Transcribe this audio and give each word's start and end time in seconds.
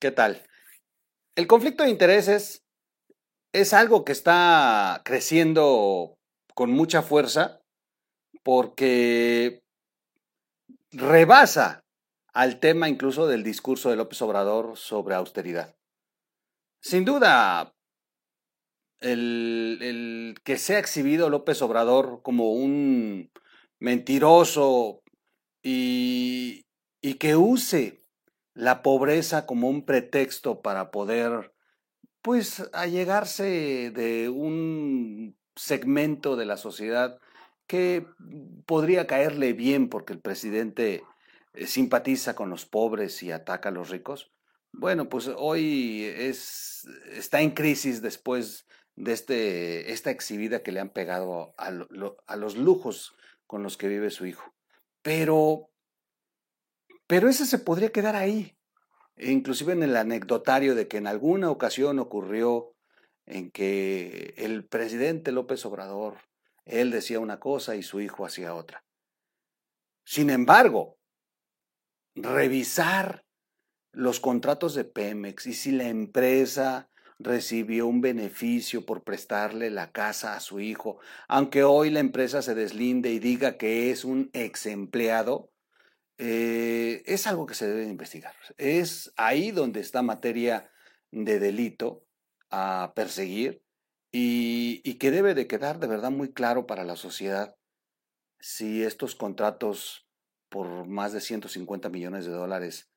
¿Qué 0.00 0.10
tal? 0.10 0.42
El 1.36 1.46
conflicto 1.46 1.84
de 1.84 1.90
intereses 1.90 2.64
es 3.52 3.74
algo 3.74 4.02
que 4.02 4.12
está 4.12 5.02
creciendo 5.04 6.16
con 6.54 6.70
mucha 6.70 7.02
fuerza 7.02 7.60
porque 8.42 9.62
rebasa 10.90 11.84
al 12.32 12.60
tema 12.60 12.88
incluso 12.88 13.26
del 13.26 13.42
discurso 13.42 13.90
de 13.90 13.96
López 13.96 14.22
Obrador 14.22 14.78
sobre 14.78 15.16
austeridad. 15.16 15.76
Sin 16.80 17.04
duda, 17.04 17.74
el, 19.00 20.34
que 20.44 20.56
sea 20.56 20.78
exhibido 20.78 21.28
López 21.28 21.60
Obrador 21.60 22.22
como 22.22 22.52
un 22.52 23.30
mentiroso 23.78 25.02
y 25.62 26.64
que 27.18 27.36
use 27.36 27.99
la 28.60 28.82
pobreza 28.82 29.46
como 29.46 29.70
un 29.70 29.86
pretexto 29.86 30.60
para 30.60 30.90
poder, 30.90 31.54
pues, 32.20 32.62
allegarse 32.74 33.90
de 33.90 34.28
un 34.28 35.34
segmento 35.56 36.36
de 36.36 36.44
la 36.44 36.58
sociedad 36.58 37.18
que 37.66 38.06
podría 38.66 39.06
caerle 39.06 39.54
bien 39.54 39.88
porque 39.88 40.12
el 40.12 40.20
presidente 40.20 41.02
eh, 41.54 41.66
simpatiza 41.66 42.34
con 42.34 42.50
los 42.50 42.66
pobres 42.66 43.22
y 43.22 43.32
ataca 43.32 43.70
a 43.70 43.72
los 43.72 43.88
ricos. 43.88 44.30
Bueno, 44.72 45.08
pues 45.08 45.30
hoy 45.38 46.04
es, 46.04 46.86
está 47.12 47.40
en 47.40 47.52
crisis 47.52 48.02
después 48.02 48.66
de 48.94 49.12
este, 49.12 49.90
esta 49.90 50.10
exhibida 50.10 50.62
que 50.62 50.72
le 50.72 50.80
han 50.80 50.90
pegado 50.90 51.54
a, 51.56 51.72
a 52.26 52.36
los 52.36 52.56
lujos 52.58 53.14
con 53.46 53.62
los 53.62 53.78
que 53.78 53.88
vive 53.88 54.10
su 54.10 54.26
hijo. 54.26 54.52
Pero, 55.00 55.69
pero 57.10 57.28
ese 57.28 57.44
se 57.44 57.58
podría 57.58 57.90
quedar 57.90 58.14
ahí, 58.14 58.56
inclusive 59.16 59.72
en 59.72 59.82
el 59.82 59.96
anecdotario 59.96 60.76
de 60.76 60.86
que 60.86 60.98
en 60.98 61.08
alguna 61.08 61.50
ocasión 61.50 61.98
ocurrió 61.98 62.76
en 63.26 63.50
que 63.50 64.34
el 64.36 64.64
presidente 64.64 65.32
López 65.32 65.66
Obrador, 65.66 66.18
él 66.66 66.92
decía 66.92 67.18
una 67.18 67.40
cosa 67.40 67.74
y 67.74 67.82
su 67.82 68.00
hijo 68.00 68.24
hacía 68.24 68.54
otra. 68.54 68.84
Sin 70.04 70.30
embargo, 70.30 70.98
revisar 72.14 73.24
los 73.90 74.20
contratos 74.20 74.76
de 74.76 74.84
Pemex 74.84 75.48
y 75.48 75.54
si 75.54 75.72
la 75.72 75.88
empresa 75.88 76.90
recibió 77.18 77.88
un 77.88 78.02
beneficio 78.02 78.86
por 78.86 79.02
prestarle 79.02 79.70
la 79.70 79.90
casa 79.90 80.36
a 80.36 80.40
su 80.40 80.60
hijo, 80.60 81.00
aunque 81.26 81.64
hoy 81.64 81.90
la 81.90 81.98
empresa 81.98 82.40
se 82.40 82.54
deslinde 82.54 83.10
y 83.10 83.18
diga 83.18 83.56
que 83.56 83.90
es 83.90 84.04
un 84.04 84.30
ex 84.32 84.66
empleado, 84.66 85.49
eh, 86.22 87.02
es 87.06 87.26
algo 87.26 87.46
que 87.46 87.54
se 87.54 87.66
debe 87.66 87.84
investigar. 87.84 88.34
Es 88.58 89.12
ahí 89.16 89.52
donde 89.52 89.80
está 89.80 90.02
materia 90.02 90.70
de 91.10 91.38
delito 91.38 92.04
a 92.50 92.92
perseguir 92.94 93.62
y, 94.12 94.82
y 94.84 94.94
que 94.98 95.10
debe 95.10 95.34
de 95.34 95.46
quedar 95.46 95.80
de 95.80 95.86
verdad 95.86 96.10
muy 96.10 96.32
claro 96.32 96.66
para 96.66 96.84
la 96.84 96.96
sociedad 96.96 97.56
si 98.38 98.82
estos 98.82 99.14
contratos 99.14 100.06
por 100.50 100.86
más 100.86 101.12
de 101.12 101.20
150 101.20 101.88
millones 101.88 102.26
de 102.26 102.32
dólares 102.32 102.90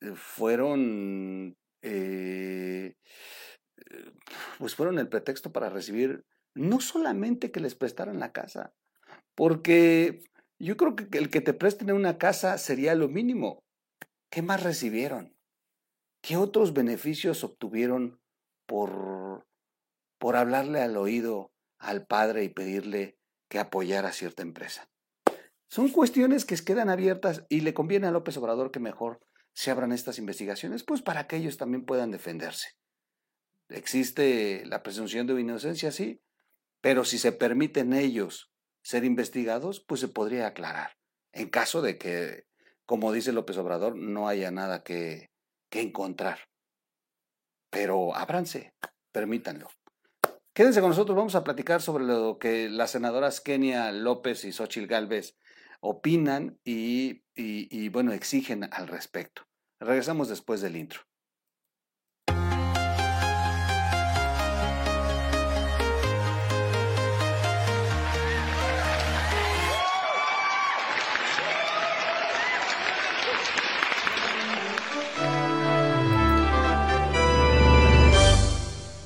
eh, 0.00 0.12
fueron, 0.14 1.58
eh, 1.82 2.96
pues 4.58 4.74
fueron 4.74 4.98
el 4.98 5.08
pretexto 5.08 5.52
para 5.52 5.68
recibir 5.68 6.24
no 6.54 6.80
solamente 6.80 7.50
que 7.50 7.60
les 7.60 7.74
prestaran 7.74 8.20
la 8.20 8.32
casa, 8.32 8.72
porque 9.34 10.22
yo 10.62 10.76
creo 10.76 10.94
que 10.94 11.18
el 11.18 11.28
que 11.28 11.40
te 11.40 11.54
presten 11.54 11.90
una 11.90 12.18
casa 12.18 12.56
sería 12.56 12.94
lo 12.94 13.08
mínimo. 13.08 13.64
¿Qué 14.30 14.42
más 14.42 14.62
recibieron? 14.62 15.36
¿Qué 16.22 16.36
otros 16.36 16.72
beneficios 16.72 17.42
obtuvieron 17.42 18.20
por, 18.66 19.44
por 20.18 20.36
hablarle 20.36 20.80
al 20.80 20.96
oído 20.96 21.52
al 21.78 22.06
padre 22.06 22.44
y 22.44 22.48
pedirle 22.48 23.18
que 23.48 23.58
apoyara 23.58 24.10
a 24.10 24.12
cierta 24.12 24.42
empresa? 24.42 24.88
Son 25.68 25.88
cuestiones 25.88 26.44
que 26.44 26.56
quedan 26.56 26.90
abiertas 26.90 27.44
y 27.48 27.62
le 27.62 27.74
conviene 27.74 28.06
a 28.06 28.12
López 28.12 28.36
Obrador 28.36 28.70
que 28.70 28.78
mejor 28.78 29.20
se 29.52 29.72
abran 29.72 29.90
estas 29.90 30.18
investigaciones, 30.18 30.84
pues 30.84 31.02
para 31.02 31.26
que 31.26 31.36
ellos 31.36 31.56
también 31.56 31.84
puedan 31.84 32.12
defenderse. 32.12 32.68
Existe 33.68 34.64
la 34.66 34.84
presunción 34.84 35.26
de 35.26 35.40
inocencia, 35.40 35.90
sí, 35.90 36.22
pero 36.80 37.04
si 37.04 37.18
se 37.18 37.32
permiten 37.32 37.94
ellos 37.94 38.51
ser 38.82 39.04
investigados, 39.04 39.80
pues 39.80 40.00
se 40.00 40.08
podría 40.08 40.46
aclarar. 40.46 40.98
En 41.32 41.48
caso 41.48 41.82
de 41.82 41.98
que, 41.98 42.46
como 42.84 43.12
dice 43.12 43.32
López 43.32 43.56
Obrador, 43.56 43.96
no 43.96 44.28
haya 44.28 44.50
nada 44.50 44.82
que, 44.82 45.30
que 45.70 45.80
encontrar. 45.80 46.48
Pero 47.70 48.14
ábranse, 48.14 48.74
permítanlo. 49.12 49.70
Quédense 50.54 50.80
con 50.80 50.90
nosotros, 50.90 51.16
vamos 51.16 51.34
a 51.34 51.44
platicar 51.44 51.80
sobre 51.80 52.04
lo 52.04 52.38
que 52.38 52.68
las 52.68 52.90
senadoras 52.90 53.40
Kenia 53.40 53.90
López 53.90 54.44
y 54.44 54.52
Xochil 54.52 54.86
Gálvez 54.86 55.38
opinan 55.80 56.60
y, 56.62 57.24
y, 57.34 57.88
bueno, 57.88 58.12
exigen 58.12 58.68
al 58.72 58.86
respecto. 58.86 59.42
Regresamos 59.80 60.28
después 60.28 60.60
del 60.60 60.76
intro. 60.76 61.00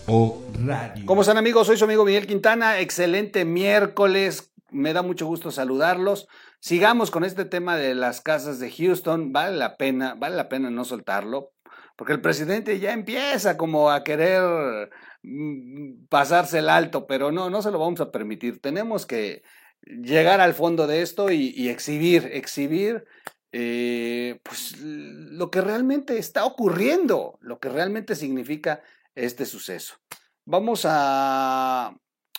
O 0.09 0.41
Radio. 0.65 1.05
¿Cómo 1.05 1.23
están 1.23 1.37
amigos? 1.37 1.67
Soy 1.67 1.77
su 1.77 1.85
amigo 1.85 2.05
Miguel 2.05 2.29
Quintana. 2.29 2.79
Excelente 2.79 3.45
miércoles. 3.45 4.53
Me 4.71 4.93
da 4.93 5.03
mucho 5.03 5.27
gusto 5.27 5.51
saludarlos. 5.51 6.29
Sigamos 6.61 7.11
con 7.11 7.25
este 7.25 7.45
tema 7.45 7.77
de 7.77 7.97
las 7.97 8.21
casas 8.21 8.61
de 8.61 8.71
Houston. 8.71 9.33
Vale 9.33 9.57
la 9.57 9.77
pena, 9.77 10.15
vale 10.15 10.37
la 10.37 10.49
pena 10.49 10.71
no 10.71 10.85
soltarlo, 10.85 11.51
porque 11.97 12.13
el 12.13 12.21
presidente 12.21 12.79
ya 12.79 12.93
empieza 12.93 13.57
como 13.57 13.91
a 13.91 14.05
querer 14.05 14.91
mm, 15.23 16.07
pasarse 16.09 16.61
el 16.61 16.69
alto, 16.69 17.09
pero 17.09 17.33
no, 17.33 17.51
no 17.51 17.61
se 17.61 17.73
lo 17.73 17.81
vamos 17.81 18.01
a 18.01 18.13
permitir. 18.13 18.61
Tenemos 18.61 19.07
que 19.07 19.43
llegar 19.83 20.41
al 20.41 20.55
fondo 20.55 20.87
de 20.87 21.03
esto 21.03 21.33
y, 21.33 21.69
exhibir, 21.69 22.31
exhibir 22.33 23.05
eh, 23.51 24.39
pues 24.45 24.77
lo 24.81 25.51
que 25.51 25.63
realmente 25.63 26.17
está 26.17 26.45
ocurriendo, 26.45 27.39
lo 27.41 27.59
que 27.59 27.71
realmente 27.71 28.15
significa 28.15 28.83
este 29.17 29.45
suceso. 29.45 29.97
Vamos 30.45 30.85
a, 30.85 31.97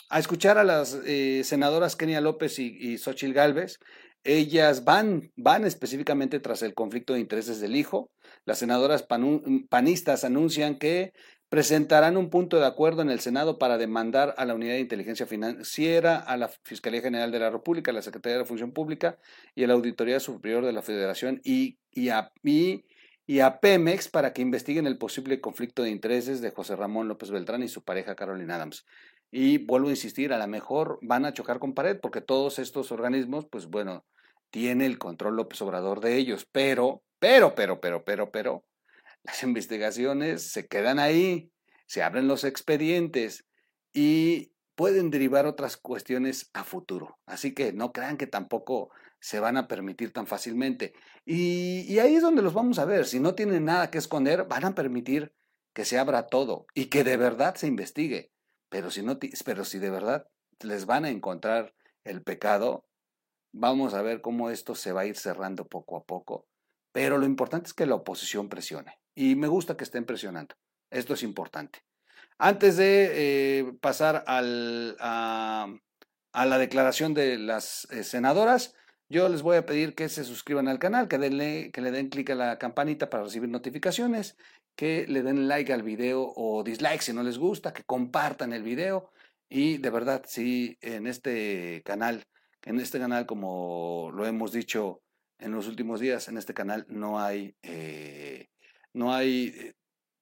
a 0.10 0.20
escuchar 0.20 0.58
a 0.58 0.64
las 0.64 0.98
eh, 1.06 1.42
senadoras 1.44 1.98
Kenia 1.98 2.22
López 2.22 2.60
y, 2.60 2.78
y 2.80 2.98
Xochil 2.98 3.34
Gálvez. 3.34 3.80
Ellas 4.24 4.84
van, 4.84 5.32
van 5.36 5.66
específicamente 5.66 6.40
tras 6.40 6.62
el 6.62 6.74
conflicto 6.74 7.14
de 7.14 7.20
intereses 7.20 7.60
del 7.60 7.76
hijo. 7.76 8.10
Las 8.46 8.60
senadoras 8.60 9.06
panistas 9.70 10.24
anuncian 10.24 10.78
que 10.78 11.14
presentarán 11.50 12.18
un 12.18 12.30
punto 12.30 12.60
de 12.60 12.66
acuerdo 12.66 13.02
en 13.02 13.10
el 13.10 13.22
Senado 13.22 13.58
para 13.58 13.78
demandar 13.78 14.34
a 14.38 14.46
la 14.46 14.54
Unidad 14.54 14.74
de 14.74 14.82
Inteligencia 14.82 15.26
Financiera, 15.26 16.18
a 16.18 16.36
la 16.36 16.50
Fiscalía 16.64 17.02
General 17.02 17.32
de 17.32 17.40
la 17.40 17.50
República, 17.50 17.92
a 17.92 17.94
la 17.94 18.02
Secretaría 18.02 18.38
de 18.38 18.44
la 18.44 18.48
Función 18.48 18.74
Pública 18.74 19.18
y 19.56 19.64
a 19.64 19.68
la 19.68 19.74
Auditoría 19.74 20.20
Superior 20.20 20.66
de 20.66 20.74
la 20.74 20.82
Federación 20.82 21.40
y, 21.46 21.78
y, 21.92 22.10
a, 22.10 22.32
y, 22.44 22.84
y 23.30 23.42
a 23.42 23.60
Pemex 23.60 24.08
para 24.08 24.32
que 24.32 24.42
investiguen 24.42 24.88
el 24.88 24.98
posible 24.98 25.42
conflicto 25.42 25.84
de 25.84 25.90
intereses 25.90 26.40
de 26.40 26.52
José 26.52 26.78
Ramón 26.78 27.10
López 27.10 27.30
Beltrán 27.30 27.62
y 27.62 27.68
su 27.68 27.84
pareja 27.84 28.16
Carolina 28.16 28.56
Adams. 28.56 28.86
Y 29.30 29.58
vuelvo 29.58 29.90
a 29.90 29.92
insistir, 29.92 30.32
a 30.32 30.38
lo 30.38 30.48
mejor 30.48 30.98
van 31.02 31.26
a 31.26 31.34
chocar 31.34 31.60
con 31.60 31.74
pared 31.74 32.00
porque 32.02 32.22
todos 32.22 32.58
estos 32.58 32.90
organismos, 32.94 33.46
pues 33.52 33.68
bueno, 33.68 34.06
tiene 34.50 34.86
el 34.86 34.98
control 34.98 35.36
López 35.36 35.62
Obrador 35.62 36.00
de 36.00 36.16
ellos, 36.16 36.48
pero, 36.50 37.04
pero, 37.20 37.54
pero, 37.54 37.82
pero, 37.82 38.06
pero, 38.06 38.32
pero, 38.32 38.64
las 39.24 39.44
investigaciones 39.44 40.50
se 40.50 40.66
quedan 40.68 40.98
ahí, 40.98 41.52
se 41.86 42.04
abren 42.04 42.30
los 42.30 42.46
expedientes 42.46 43.46
y 43.92 44.54
pueden 44.76 45.10
derivar 45.10 45.48
otras 45.48 45.76
cuestiones 45.76 46.50
a 46.54 46.64
futuro. 46.64 47.20
Así 47.26 47.54
que 47.54 47.74
no 47.74 47.92
crean 47.92 48.16
que 48.16 48.28
tampoco 48.28 48.90
se 49.20 49.40
van 49.40 49.58
a 49.58 49.68
permitir 49.68 50.14
tan 50.14 50.28
fácilmente. 50.28 50.94
Y, 51.26 51.98
ahí 52.00 52.16
es 52.16 52.22
donde 52.22 52.42
los 52.42 52.54
vamos 52.54 52.80
a 52.80 52.86
ver. 52.86 53.06
Si 53.06 53.20
no 53.20 53.36
tienen 53.36 53.66
nada 53.66 53.90
que 53.90 53.98
esconder, 53.98 54.46
van 54.46 54.66
a 54.66 54.76
permitir 54.76 55.34
que 55.74 55.86
se 55.86 56.00
abra 56.00 56.28
todo 56.28 56.66
y 56.74 56.86
que 56.86 57.04
de 57.04 57.18
verdad 57.18 57.56
se 57.56 57.68
investigue. 57.68 58.32
Pero 58.70 58.92
si, 58.92 59.04
no, 59.04 59.18
pero 59.46 59.66
si 59.66 59.80
de 59.80 59.90
verdad 59.90 60.28
les 60.62 60.86
van 60.86 61.06
a 61.06 61.10
encontrar 61.10 61.74
el 62.04 62.24
pecado, 62.24 62.88
vamos 63.52 63.94
a 63.94 64.02
ver 64.02 64.22
cómo 64.22 64.50
esto 64.50 64.76
se 64.76 64.92
va 64.92 65.02
a 65.02 65.06
ir 65.06 65.18
cerrando 65.18 65.68
poco 65.68 65.98
a 65.98 66.04
poco. 66.04 66.48
Pero 66.92 67.18
lo 67.18 67.26
importante 67.26 67.68
es 67.68 67.74
que 67.74 67.86
la 67.86 67.96
oposición 67.96 68.50
presione. 68.50 69.00
Y 69.14 69.36
me 69.36 69.48
gusta 69.48 69.78
que 69.78 69.84
estén 69.84 70.06
presionando. 70.06 70.56
Esto 70.90 71.14
es 71.14 71.24
importante. 71.24 71.80
Antes 72.38 72.78
de 72.78 73.12
eh, 73.14 73.74
pasar 73.82 74.24
al, 74.28 74.96
a, 75.00 75.68
a, 76.34 76.46
la 76.46 76.58
declaración 76.58 77.14
de 77.14 77.38
las 77.38 77.88
eh, 77.92 78.04
senadoras, 78.04 78.76
yo 79.10 79.30
les 79.30 79.42
voy 79.42 79.58
a 79.58 79.66
pedir 79.66 79.96
que 79.96 80.10
se 80.10 80.24
suscriban 80.24 80.68
al 80.68 80.80
canal, 80.80 81.08
que, 81.08 81.18
denle, 81.18 81.72
que 81.72 81.82
le 81.82 81.92
den 81.92 82.10
clic 82.10 82.30
a 82.32 82.36
la 82.36 82.58
campanita 82.58 83.10
para 83.10 83.24
recibir 83.24 83.50
notificaciones, 83.50 84.38
que 84.76 85.08
le 85.08 85.24
den 85.24 85.48
like 85.48 85.72
al 85.72 85.84
video 85.84 86.34
o 86.36 86.64
dislike 86.64 87.02
si 87.02 87.14
no 87.14 87.24
les 87.24 87.38
gusta, 87.38 87.74
que 87.74 87.84
compartan 87.84 88.54
el 88.54 88.64
video. 88.64 89.12
Y 89.50 89.78
de 89.78 89.90
verdad, 89.90 90.24
si 90.28 90.78
en 90.82 91.08
este 91.08 91.82
canal, 91.86 92.26
en 92.64 92.80
este 92.80 93.00
canal, 93.00 93.26
como 93.26 94.12
lo 94.14 94.26
hemos 94.26 94.52
dicho 94.52 95.02
en 95.40 95.52
los 95.52 95.68
últimos 95.68 96.00
días, 96.00 96.28
en 96.28 96.38
este 96.38 96.54
canal 96.54 96.86
no 96.90 97.20
hay, 97.20 97.56
eh, 97.64 98.50
no 98.94 99.14
hay 99.14 99.54
eh, 99.56 99.74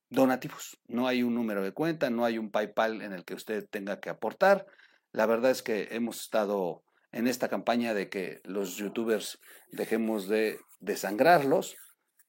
donativos, 0.09 0.77
no 0.87 1.07
hay 1.07 1.23
un 1.23 1.33
número 1.33 1.63
de 1.63 1.71
cuenta, 1.71 2.09
no 2.11 2.23
hay 2.23 2.37
un 2.37 2.51
PayPal 2.51 3.01
en 3.01 3.13
el 3.13 3.25
que 3.25 3.33
usted 3.33 3.67
tenga 3.69 3.99
que 3.99 4.11
aportar. 4.11 4.67
La 5.11 5.25
verdad 5.25 5.51
es 5.51 5.63
que 5.63 5.87
hemos 5.91 6.21
estado 6.21 6.83
en 7.15 7.27
esta 7.27 7.47
campaña 7.47 7.93
de 7.93 8.09
que 8.09 8.41
los 8.43 8.75
youtubers 8.75 9.39
dejemos 9.71 10.27
de 10.27 10.59
desangrarlos 10.81 11.77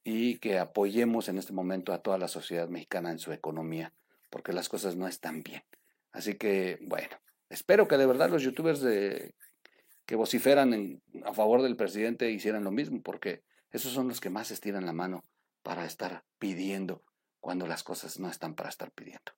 y 0.04 0.38
que 0.38 0.60
apoyemos 0.60 1.28
en 1.28 1.38
este 1.38 1.52
momento 1.52 1.92
a 1.92 2.02
toda 2.02 2.18
la 2.18 2.28
sociedad 2.28 2.68
mexicana 2.68 3.10
en 3.10 3.18
su 3.18 3.32
economía, 3.32 3.92
porque 4.30 4.52
las 4.52 4.68
cosas 4.68 4.94
no 4.94 5.08
están 5.08 5.42
bien. 5.42 5.64
Así 6.12 6.34
que, 6.34 6.78
bueno, 6.82 7.16
espero 7.50 7.88
que 7.88 7.96
de 7.96 8.06
verdad 8.06 8.30
los 8.30 8.44
youtubers 8.44 8.80
que 8.80 10.14
vociferan 10.14 11.02
a 11.24 11.34
favor 11.34 11.62
del 11.62 11.74
presidente 11.74 12.30
hicieran 12.30 12.62
lo 12.62 12.70
mismo, 12.70 13.02
porque 13.02 13.42
esos 13.72 13.90
son 13.90 14.06
los 14.06 14.20
que 14.20 14.30
más 14.30 14.52
estiran 14.52 14.86
la 14.86 14.92
mano 14.92 15.24
para 15.64 15.84
estar 15.84 16.22
pidiendo 16.38 17.02
cuando 17.40 17.66
las 17.66 17.82
cosas 17.82 18.20
no 18.20 18.30
están 18.30 18.54
para 18.54 18.68
estar 18.68 18.92
pidiendo. 18.92 19.32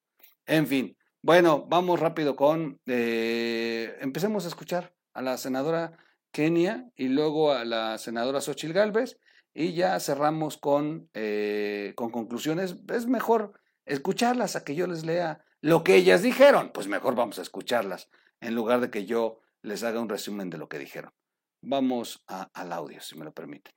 En 0.45 0.67
fin, 0.67 0.95
bueno, 1.23 1.65
vamos 1.67 1.99
rápido 1.99 2.37
con, 2.37 2.79
eh, 2.85 3.97
empecemos 4.03 4.45
a 4.45 4.49
escuchar 4.49 4.93
a 5.13 5.23
la 5.23 5.37
senadora 5.37 5.99
Kenia 6.33 6.91
y 6.97 7.09
luego 7.09 7.53
a 7.53 7.65
la 7.65 7.99
senadora 7.99 8.41
Xochil 8.41 8.73
Gálvez 8.73 9.19
y 9.55 9.73
ya 9.73 9.99
cerramos 10.01 10.57
con, 10.59 11.09
eh, 11.15 11.93
con 11.97 12.11
conclusiones. 12.11 12.77
Es 12.89 13.07
mejor 13.07 13.61
escucharlas 13.87 14.57
a 14.57 14.65
que 14.65 14.75
yo 14.75 14.87
les 14.87 15.05
lea 15.05 15.45
lo 15.61 15.83
que 15.83 15.97
ellas 15.97 16.23
dijeron. 16.23 16.71
Pues 16.73 16.87
mejor 16.87 17.15
vamos 17.15 17.39
a 17.39 17.43
escucharlas 17.43 18.09
en 18.41 18.55
lugar 18.55 18.81
de 18.81 18.91
que 18.91 19.07
yo 19.07 19.41
les 19.63 19.83
haga 19.83 20.01
un 20.01 20.09
resumen 20.09 20.51
de 20.51 20.59
lo 20.59 20.69
que 20.69 20.79
dijeron. 20.79 21.13
Vamos 21.61 22.25
al 22.27 22.73
audio, 22.73 23.01
si 23.01 23.19
me 23.19 23.25
lo 23.25 23.33
permiten. 23.33 23.73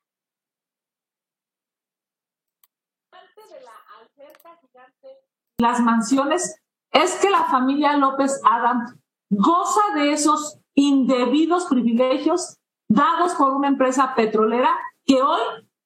las 5.61 5.79
mansiones 5.79 6.59
es 6.91 7.15
que 7.21 7.29
la 7.29 7.45
familia 7.45 7.95
López 7.95 8.41
Adam 8.43 8.99
goza 9.31 9.81
de 9.95 10.11
esos 10.11 10.59
indebidos 10.75 11.65
privilegios 11.65 12.57
dados 12.89 13.33
por 13.35 13.53
una 13.53 13.69
empresa 13.69 14.13
petrolera 14.13 14.69
que 15.05 15.21
hoy 15.21 15.39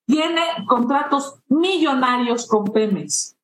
tiene 0.08 0.42
contratos 0.68 1.40
millonarios 1.48 2.48
con 2.48 2.66
Pemex. 2.66 3.38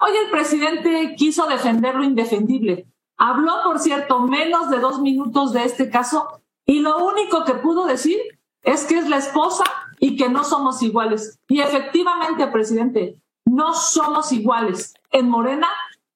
Hoy 0.00 0.12
el 0.24 0.30
presidente 0.30 1.14
quiso 1.16 1.46
defender 1.46 1.94
lo 1.94 2.02
indefendible. 2.02 2.86
Habló, 3.18 3.52
por 3.62 3.78
cierto, 3.78 4.20
menos 4.20 4.70
de 4.70 4.80
dos 4.80 5.00
minutos 5.00 5.52
de 5.52 5.64
este 5.64 5.90
caso 5.90 6.42
y 6.64 6.80
lo 6.80 7.04
único 7.04 7.44
que 7.44 7.54
pudo 7.54 7.86
decir 7.86 8.18
es 8.62 8.84
que 8.84 8.98
es 8.98 9.08
la 9.08 9.18
esposa 9.18 9.64
y 10.00 10.16
que 10.16 10.30
no 10.30 10.44
somos 10.44 10.82
iguales. 10.82 11.38
Y 11.48 11.60
efectivamente, 11.60 12.46
presidente, 12.46 13.20
no 13.44 13.74
somos 13.74 14.32
iguales. 14.32 14.94
En 15.10 15.28
Morena, 15.28 15.68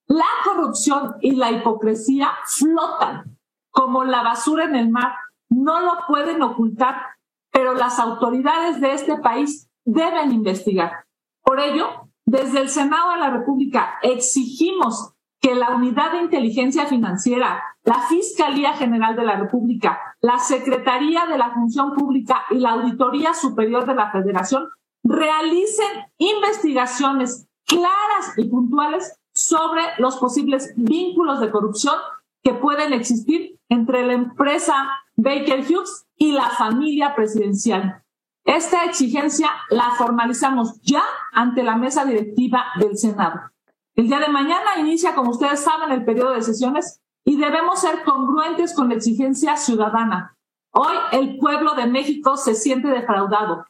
la 0.06 0.26
corrupción 0.44 1.17
y 1.20 1.32
la 1.32 1.50
hipocresía 1.50 2.31
flotan 2.44 3.38
como 3.70 4.05
la 4.05 4.23
basura 4.23 4.64
en 4.64 4.76
el 4.76 4.91
mar. 4.91 5.14
No 5.49 5.81
lo 5.81 5.93
pueden 6.08 6.43
ocultar, 6.43 6.97
pero 7.50 7.75
las 7.75 7.99
autoridades 7.99 8.81
de 8.81 8.93
este 8.93 9.17
país 9.19 9.69
deben 9.85 10.32
investigar. 10.32 11.05
Por 11.43 11.61
ello, 11.61 12.08
desde 12.25 12.61
el 12.61 12.69
Senado 12.69 13.12
de 13.12 13.19
la 13.19 13.31
República 13.31 13.99
exigimos 14.03 15.12
que 15.41 15.55
la 15.55 15.70
Unidad 15.70 16.12
de 16.12 16.23
Inteligencia 16.23 16.87
Financiera, 16.87 17.62
la 17.85 18.00
Fiscalía 18.08 18.73
General 18.73 19.14
de 19.14 19.25
la 19.25 19.37
República, 19.37 20.17
la 20.20 20.38
Secretaría 20.38 21.26
de 21.26 21.38
la 21.38 21.53
Función 21.53 21.94
Pública 21.94 22.43
y 22.50 22.58
la 22.58 22.70
Auditoría 22.73 23.32
Superior 23.35 23.87
de 23.87 23.94
la 23.94 24.11
Federación 24.11 24.69
realicen 25.05 25.87
investigaciones 26.19 27.47
claras 27.64 28.37
y 28.37 28.49
puntuales 28.49 29.17
sobre 29.37 29.83
los 29.99 30.17
posibles 30.17 30.73
vínculos 30.77 31.41
de 31.41 31.50
corrupción 31.50 31.94
que 32.43 32.55
pueden 32.55 32.94
existir 32.94 33.61
entre 33.69 34.06
la 34.06 34.15
empresa 34.15 34.88
Baker 35.15 35.61
Hughes 35.61 36.06
y 36.17 36.33
la 36.33 36.49
familia 36.49 37.15
presidencial. 37.15 38.03
Esta 38.44 38.85
exigencia 38.85 39.50
la 39.69 39.91
formalizamos 39.91 40.81
ya 40.81 41.03
ante 41.33 41.62
la 41.62 41.77
mesa 41.77 42.06
directiva 42.06 42.65
del 42.79 42.97
Senado. 42.97 43.41
El 43.94 44.09
día 44.09 44.21
de 44.21 44.29
mañana 44.29 44.79
inicia, 44.79 45.15
como 45.15 45.33
ustedes 45.33 45.61
saben, 45.61 45.93
el 45.93 46.05
periodo 46.05 46.32
de 46.32 46.43
sesiones 46.43 47.03
y 47.25 47.37
debemos 47.37 47.81
ser 47.81 48.05
congruentes 48.05 48.75
con 48.75 48.89
la 48.89 48.94
exigencia 48.94 49.56
ciudadana. 49.56 50.37
Hoy 50.73 50.97
el 51.12 51.39
pueblo 51.39 51.75
de 51.75 51.87
México 51.87 52.37
se 52.39 52.55
siente 52.55 52.89
defraudado 52.89 53.67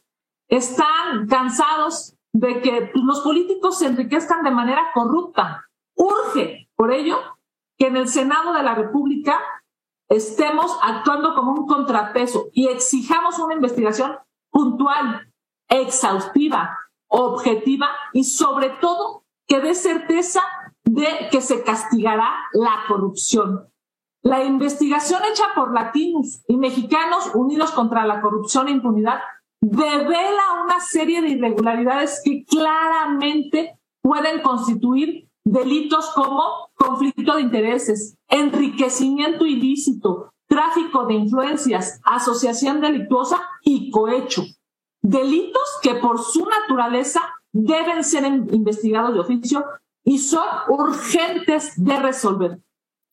están 0.49 1.27
cansados 1.29 2.16
de 2.39 2.61
que 2.61 2.91
los 2.95 3.21
políticos 3.21 3.79
se 3.79 3.87
enriquezcan 3.87 4.43
de 4.43 4.51
manera 4.51 4.91
corrupta. 4.93 5.65
Urge, 5.95 6.69
por 6.77 6.93
ello, 6.93 7.19
que 7.79 7.87
en 7.87 7.97
el 7.97 8.09
Senado 8.09 8.53
de 8.53 8.63
la 8.63 8.75
República 8.75 9.41
estemos 10.11 10.79
actuando 10.83 11.35
como 11.35 11.53
un 11.53 11.67
contrapeso 11.67 12.49
y 12.53 12.69
exijamos 12.69 13.39
una 13.39 13.55
investigación 13.55 14.19
puntual, 14.51 15.33
exhaustiva, 15.69 16.79
objetiva 17.09 17.89
y 18.13 18.25
sobre 18.25 18.69
todo 18.69 19.25
que 19.47 19.61
dé 19.61 19.75
certeza 19.75 20.43
de 20.85 21.29
que 21.31 21.41
se 21.41 21.65
castigará 21.65 22.35
la 22.53 22.85
corrupción. 22.87 23.73
La 24.21 24.45
investigación 24.45 25.23
hecha 25.25 25.47
por 25.55 25.73
latinos 25.73 26.43
y 26.49 26.59
mexicanos 26.59 27.31
unidos 27.35 27.71
contra 27.71 28.05
la 28.05 28.21
corrupción 28.21 28.69
e 28.69 28.73
impunidad 28.73 29.21
devela 29.69 30.63
una 30.65 30.81
serie 30.81 31.21
de 31.21 31.31
irregularidades 31.31 32.21
que 32.25 32.45
claramente 32.45 33.79
pueden 34.01 34.41
constituir 34.41 35.29
delitos 35.45 36.11
como 36.15 36.71
conflicto 36.75 37.35
de 37.35 37.43
intereses, 37.43 38.17
enriquecimiento 38.29 39.45
ilícito, 39.45 40.33
tráfico 40.47 41.07
de 41.07 41.15
influencias, 41.15 42.01
asociación 42.05 42.81
delictuosa 42.81 43.43
y 43.63 43.91
cohecho. 43.91 44.45
Delitos 45.03 45.79
que 45.83 45.97
por 45.97 46.21
su 46.23 46.47
naturaleza 46.47 47.23
deben 47.53 48.05
ser 48.05 48.25
investigados 48.25 49.15
de 49.15 49.21
oficio 49.21 49.65
y 50.05 50.19
son 50.19 50.47
urgentes 50.69 51.73
de 51.77 51.99
resolver. 51.99 52.61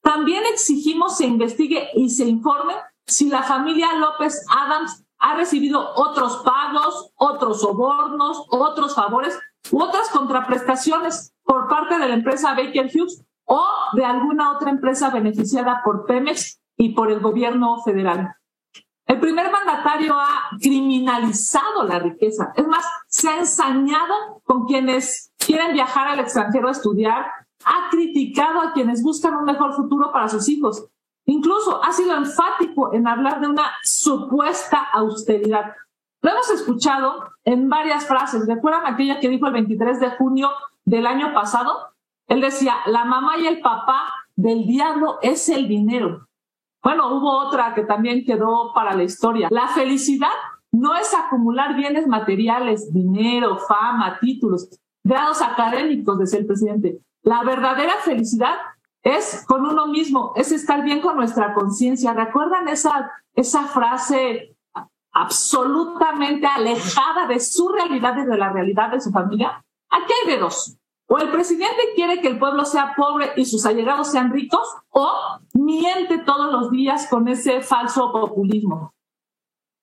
También 0.03 0.43
exigimos 0.51 1.17
se 1.17 1.25
investigue 1.25 1.89
y 1.95 2.09
se 2.09 2.25
informe 2.25 2.73
si 3.07 3.29
la 3.29 3.41
familia 3.41 3.93
López 3.93 4.45
Adams 4.49 5.02
ha 5.23 5.35
recibido 5.35 5.93
otros 5.95 6.43
pagos, 6.43 7.13
otros 7.15 7.61
sobornos, 7.61 8.45
otros 8.49 8.93
favores 8.93 9.39
u 9.71 9.81
otras 9.81 10.09
contraprestaciones 10.09 11.33
por 11.43 11.69
parte 11.69 11.97
de 11.97 12.09
la 12.09 12.13
empresa 12.13 12.53
Baker 12.53 12.91
Hughes 12.93 13.23
o 13.45 13.65
de 13.93 14.03
alguna 14.03 14.51
otra 14.51 14.69
empresa 14.69 15.11
beneficiada 15.11 15.81
por 15.85 16.05
Pemex 16.05 16.59
y 16.75 16.89
por 16.89 17.09
el 17.09 17.21
gobierno 17.21 17.81
federal. 17.83 18.35
El 19.05 19.21
primer 19.21 19.49
mandatario 19.49 20.13
ha 20.13 20.49
criminalizado 20.59 21.85
la 21.85 21.99
riqueza. 21.99 22.51
Es 22.57 22.67
más, 22.67 22.85
se 23.07 23.29
ha 23.29 23.39
ensañado 23.39 24.41
con 24.43 24.65
quienes 24.65 25.31
quieren 25.37 25.71
viajar 25.71 26.09
al 26.09 26.19
extranjero 26.19 26.67
a 26.67 26.71
estudiar, 26.71 27.27
ha 27.63 27.89
criticado 27.89 28.59
a 28.59 28.73
quienes 28.73 29.01
buscan 29.01 29.35
un 29.35 29.45
mejor 29.45 29.73
futuro 29.73 30.11
para 30.11 30.27
sus 30.27 30.49
hijos 30.49 30.85
Incluso 31.25 31.83
ha 31.83 31.91
sido 31.91 32.15
enfático 32.15 32.93
en 32.93 33.07
hablar 33.07 33.39
de 33.39 33.47
una 33.47 33.71
supuesta 33.83 34.79
austeridad. 34.91 35.73
Lo 36.21 36.31
hemos 36.31 36.49
escuchado 36.51 37.31
en 37.43 37.69
varias 37.69 38.05
frases. 38.05 38.47
¿Recuerdan 38.47 38.85
aquella 38.85 39.19
que 39.19 39.29
dijo 39.29 39.47
el 39.47 39.53
23 39.53 39.99
de 39.99 40.11
junio 40.11 40.49
del 40.85 41.07
año 41.07 41.33
pasado? 41.33 41.93
Él 42.27 42.41
decía, 42.41 42.75
la 42.85 43.05
mamá 43.05 43.37
y 43.37 43.47
el 43.47 43.61
papá 43.61 44.13
del 44.35 44.65
diablo 44.65 45.19
es 45.21 45.49
el 45.49 45.67
dinero. 45.67 46.27
Bueno, 46.81 47.15
hubo 47.15 47.31
otra 47.47 47.73
que 47.73 47.83
también 47.83 48.25
quedó 48.25 48.73
para 48.73 48.95
la 48.95 49.03
historia. 49.03 49.47
La 49.51 49.67
felicidad 49.69 50.31
no 50.71 50.95
es 50.95 51.13
acumular 51.13 51.75
bienes 51.75 52.07
materiales, 52.07 52.91
dinero, 52.91 53.57
fama, 53.57 54.17
títulos, 54.19 54.67
grados 55.03 55.41
académicos, 55.41 56.19
decía 56.19 56.39
el 56.39 56.47
presidente. 56.47 56.99
La 57.21 57.43
verdadera 57.43 57.93
felicidad 58.01 58.55
es 59.03 59.43
con 59.47 59.65
uno 59.65 59.87
mismo, 59.87 60.31
es 60.35 60.51
estar 60.51 60.81
bien 60.81 61.01
con 61.01 61.17
nuestra 61.17 61.53
conciencia. 61.53 62.13
¿Recuerdan 62.13 62.69
esa, 62.69 63.11
esa 63.35 63.65
frase 63.65 64.55
absolutamente 65.11 66.47
alejada 66.47 67.27
de 67.27 67.39
su 67.39 67.69
realidad 67.69 68.17
y 68.17 68.25
de 68.25 68.37
la 68.37 68.51
realidad 68.51 68.91
de 68.91 69.01
su 69.01 69.11
familia? 69.11 69.63
Aquí 69.89 70.11
hay 70.21 70.31
de 70.31 70.39
dos. 70.39 70.77
O 71.07 71.17
el 71.17 71.29
presidente 71.29 71.91
quiere 71.95 72.21
que 72.21 72.29
el 72.29 72.39
pueblo 72.39 72.63
sea 72.63 72.93
pobre 72.95 73.33
y 73.35 73.45
sus 73.45 73.65
allegados 73.65 74.09
sean 74.09 74.31
ricos, 74.31 74.67
o 74.89 75.11
miente 75.53 76.19
todos 76.19 76.51
los 76.51 76.71
días 76.71 77.07
con 77.07 77.27
ese 77.27 77.61
falso 77.61 78.11
populismo. 78.11 78.93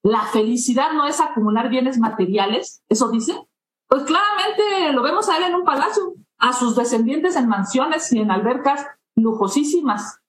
la 0.02 0.22
felicidad 0.22 0.92
no 0.92 1.06
es 1.06 1.20
acumular 1.20 1.68
bienes 1.68 1.98
materiales, 1.98 2.82
eso 2.88 3.10
dice, 3.10 3.46
pues 3.86 4.04
claramente 4.04 4.94
lo 4.94 5.02
vemos 5.02 5.28
a 5.28 5.36
él 5.36 5.42
en 5.42 5.54
un 5.56 5.64
palacio, 5.64 6.14
a 6.38 6.54
sus 6.54 6.74
descendientes 6.74 7.36
en 7.36 7.48
mansiones 7.48 8.10
y 8.12 8.18
en 8.18 8.30
albercas 8.30 8.86
lujosísimas. 9.16 10.20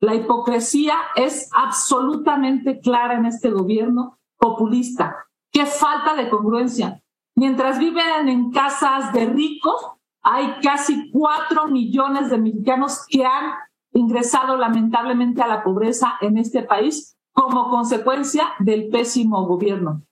La 0.00 0.14
hipocresía 0.14 0.96
es 1.16 1.48
absolutamente 1.52 2.80
clara 2.80 3.14
en 3.14 3.26
este 3.26 3.50
gobierno 3.50 4.18
populista. 4.38 5.26
Qué 5.52 5.66
falta 5.66 6.14
de 6.14 6.28
congruencia. 6.28 7.02
Mientras 7.36 7.78
viven 7.78 8.28
en 8.28 8.50
casas 8.50 9.12
de 9.12 9.26
ricos, 9.26 9.80
hay 10.22 10.60
casi 10.62 11.10
cuatro 11.10 11.68
millones 11.68 12.30
de 12.30 12.38
mexicanos 12.38 13.04
que 13.08 13.24
han 13.24 13.54
ingresado 13.92 14.56
lamentablemente 14.56 15.42
a 15.42 15.46
la 15.46 15.62
pobreza 15.62 16.14
en 16.20 16.38
este 16.38 16.62
país 16.62 17.16
como 17.32 17.68
consecuencia 17.68 18.52
del 18.58 18.88
pésimo 18.88 19.46
gobierno. 19.46 20.02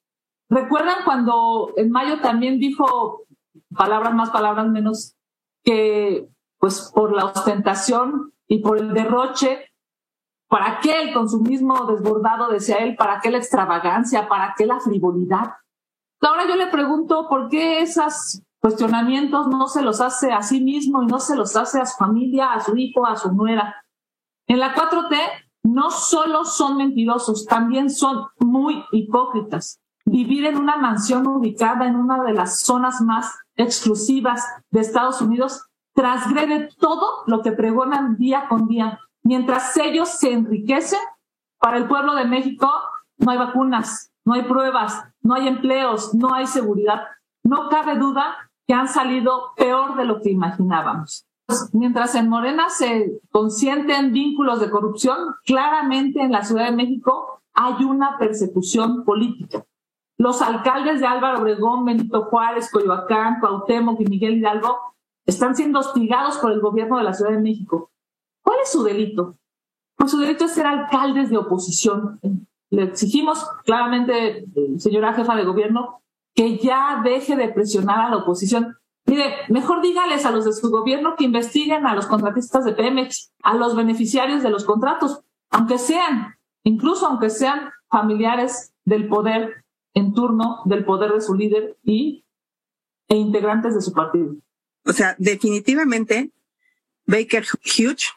¿Recuerdan 0.48 1.04
cuando 1.04 1.72
en 1.76 1.90
mayo 1.90 2.20
también 2.20 2.58
dijo, 2.58 3.22
palabras 3.76 4.14
más, 4.14 4.30
palabras 4.30 4.68
menos, 4.68 5.16
que 5.64 6.28
pues 6.62 6.92
por 6.94 7.12
la 7.12 7.24
ostentación 7.24 8.34
y 8.46 8.60
por 8.60 8.78
el 8.78 8.94
derroche, 8.94 9.72
¿para 10.48 10.78
qué 10.78 11.02
el 11.02 11.12
consumismo 11.12 11.86
desbordado, 11.86 12.50
decía 12.50 12.76
él, 12.76 12.94
para 12.94 13.20
qué 13.20 13.32
la 13.32 13.38
extravagancia, 13.38 14.28
para 14.28 14.54
qué 14.56 14.64
la 14.64 14.78
frivolidad? 14.78 15.54
Ahora 16.20 16.46
yo 16.46 16.54
le 16.54 16.68
pregunto, 16.68 17.26
¿por 17.28 17.48
qué 17.48 17.80
esos 17.80 18.42
cuestionamientos 18.60 19.48
no 19.48 19.66
se 19.66 19.82
los 19.82 20.00
hace 20.00 20.30
a 20.30 20.42
sí 20.42 20.60
mismo 20.60 21.02
y 21.02 21.06
no 21.06 21.18
se 21.18 21.34
los 21.34 21.56
hace 21.56 21.80
a 21.80 21.86
su 21.86 21.96
familia, 21.96 22.52
a 22.52 22.60
su 22.60 22.76
hijo, 22.76 23.06
a 23.06 23.16
su 23.16 23.32
nuera? 23.32 23.84
En 24.46 24.60
la 24.60 24.72
4T 24.72 25.18
no 25.64 25.90
solo 25.90 26.44
son 26.44 26.76
mentirosos, 26.76 27.44
también 27.44 27.90
son 27.90 28.28
muy 28.38 28.84
hipócritas. 28.92 29.80
Vivir 30.04 30.44
en 30.44 30.58
una 30.58 30.76
mansión 30.76 31.26
ubicada 31.26 31.88
en 31.88 31.96
una 31.96 32.22
de 32.22 32.34
las 32.34 32.60
zonas 32.60 33.00
más 33.00 33.36
exclusivas 33.56 34.46
de 34.70 34.78
Estados 34.78 35.20
Unidos 35.20 35.66
transgrede 35.94 36.68
todo 36.78 37.24
lo 37.26 37.42
que 37.42 37.52
pregonan 37.52 38.16
día 38.16 38.46
con 38.48 38.66
día. 38.66 38.98
Mientras 39.22 39.76
ellos 39.76 40.08
se 40.08 40.32
enriquecen, 40.32 41.00
para 41.58 41.76
el 41.76 41.86
pueblo 41.86 42.14
de 42.14 42.24
México 42.24 42.68
no 43.18 43.30
hay 43.30 43.38
vacunas, 43.38 44.12
no 44.24 44.34
hay 44.34 44.42
pruebas, 44.42 45.04
no 45.20 45.34
hay 45.34 45.46
empleos, 45.46 46.14
no 46.14 46.34
hay 46.34 46.46
seguridad. 46.46 47.02
No 47.44 47.68
cabe 47.68 47.96
duda 47.96 48.50
que 48.66 48.74
han 48.74 48.88
salido 48.88 49.52
peor 49.56 49.96
de 49.96 50.04
lo 50.04 50.20
que 50.20 50.30
imaginábamos. 50.30 51.26
Mientras 51.72 52.14
en 52.14 52.28
Morena 52.28 52.68
se 52.68 53.20
consienten 53.30 54.12
vínculos 54.12 54.60
de 54.60 54.70
corrupción, 54.70 55.34
claramente 55.44 56.20
en 56.20 56.32
la 56.32 56.44
Ciudad 56.44 56.66
de 56.66 56.76
México 56.76 57.42
hay 57.52 57.84
una 57.84 58.18
persecución 58.18 59.04
política. 59.04 59.64
Los 60.18 60.40
alcaldes 60.40 61.00
de 61.00 61.06
Álvaro 61.06 61.40
Obregón, 61.40 61.84
Benito 61.84 62.24
Juárez, 62.24 62.70
Coyoacán, 62.70 63.40
Cuauhtémoc 63.40 64.00
y 64.00 64.06
Miguel 64.06 64.38
Hidalgo 64.38 64.78
están 65.26 65.54
siendo 65.54 65.80
hostigados 65.80 66.38
por 66.38 66.52
el 66.52 66.60
gobierno 66.60 66.98
de 66.98 67.04
la 67.04 67.14
Ciudad 67.14 67.32
de 67.32 67.40
México. 67.40 67.90
¿Cuál 68.42 68.58
es 68.62 68.72
su 68.72 68.82
delito? 68.82 69.36
Pues 69.96 70.10
su 70.10 70.18
delito 70.18 70.44
es 70.44 70.52
ser 70.52 70.66
alcaldes 70.66 71.30
de 71.30 71.36
oposición. 71.36 72.20
Le 72.70 72.84
exigimos 72.84 73.46
claramente, 73.64 74.38
eh, 74.38 74.78
señora 74.78 75.14
jefa 75.14 75.36
de 75.36 75.44
gobierno, 75.44 76.02
que 76.34 76.58
ya 76.58 77.02
deje 77.04 77.36
de 77.36 77.48
presionar 77.48 78.00
a 78.00 78.08
la 78.10 78.16
oposición. 78.16 78.76
Mire, 79.06 79.34
mejor 79.48 79.82
dígales 79.82 80.24
a 80.24 80.30
los 80.30 80.44
de 80.44 80.52
su 80.52 80.70
gobierno 80.70 81.14
que 81.16 81.24
investiguen 81.24 81.86
a 81.86 81.94
los 81.94 82.06
contratistas 82.06 82.64
de 82.64 82.72
Pemex, 82.72 83.32
a 83.42 83.54
los 83.54 83.76
beneficiarios 83.76 84.42
de 84.42 84.50
los 84.50 84.64
contratos, 84.64 85.22
aunque 85.50 85.78
sean, 85.78 86.36
incluso 86.64 87.06
aunque 87.06 87.28
sean 87.28 87.70
familiares 87.90 88.72
del 88.84 89.08
poder 89.08 89.64
en 89.94 90.14
turno, 90.14 90.62
del 90.64 90.84
poder 90.84 91.12
de 91.12 91.20
su 91.20 91.34
líder 91.34 91.76
y, 91.82 92.24
e 93.08 93.16
integrantes 93.16 93.74
de 93.74 93.82
su 93.82 93.92
partido. 93.92 94.34
O 94.84 94.92
sea, 94.92 95.14
definitivamente 95.18 96.30
Baker 97.06 97.46
Hughes 97.64 98.10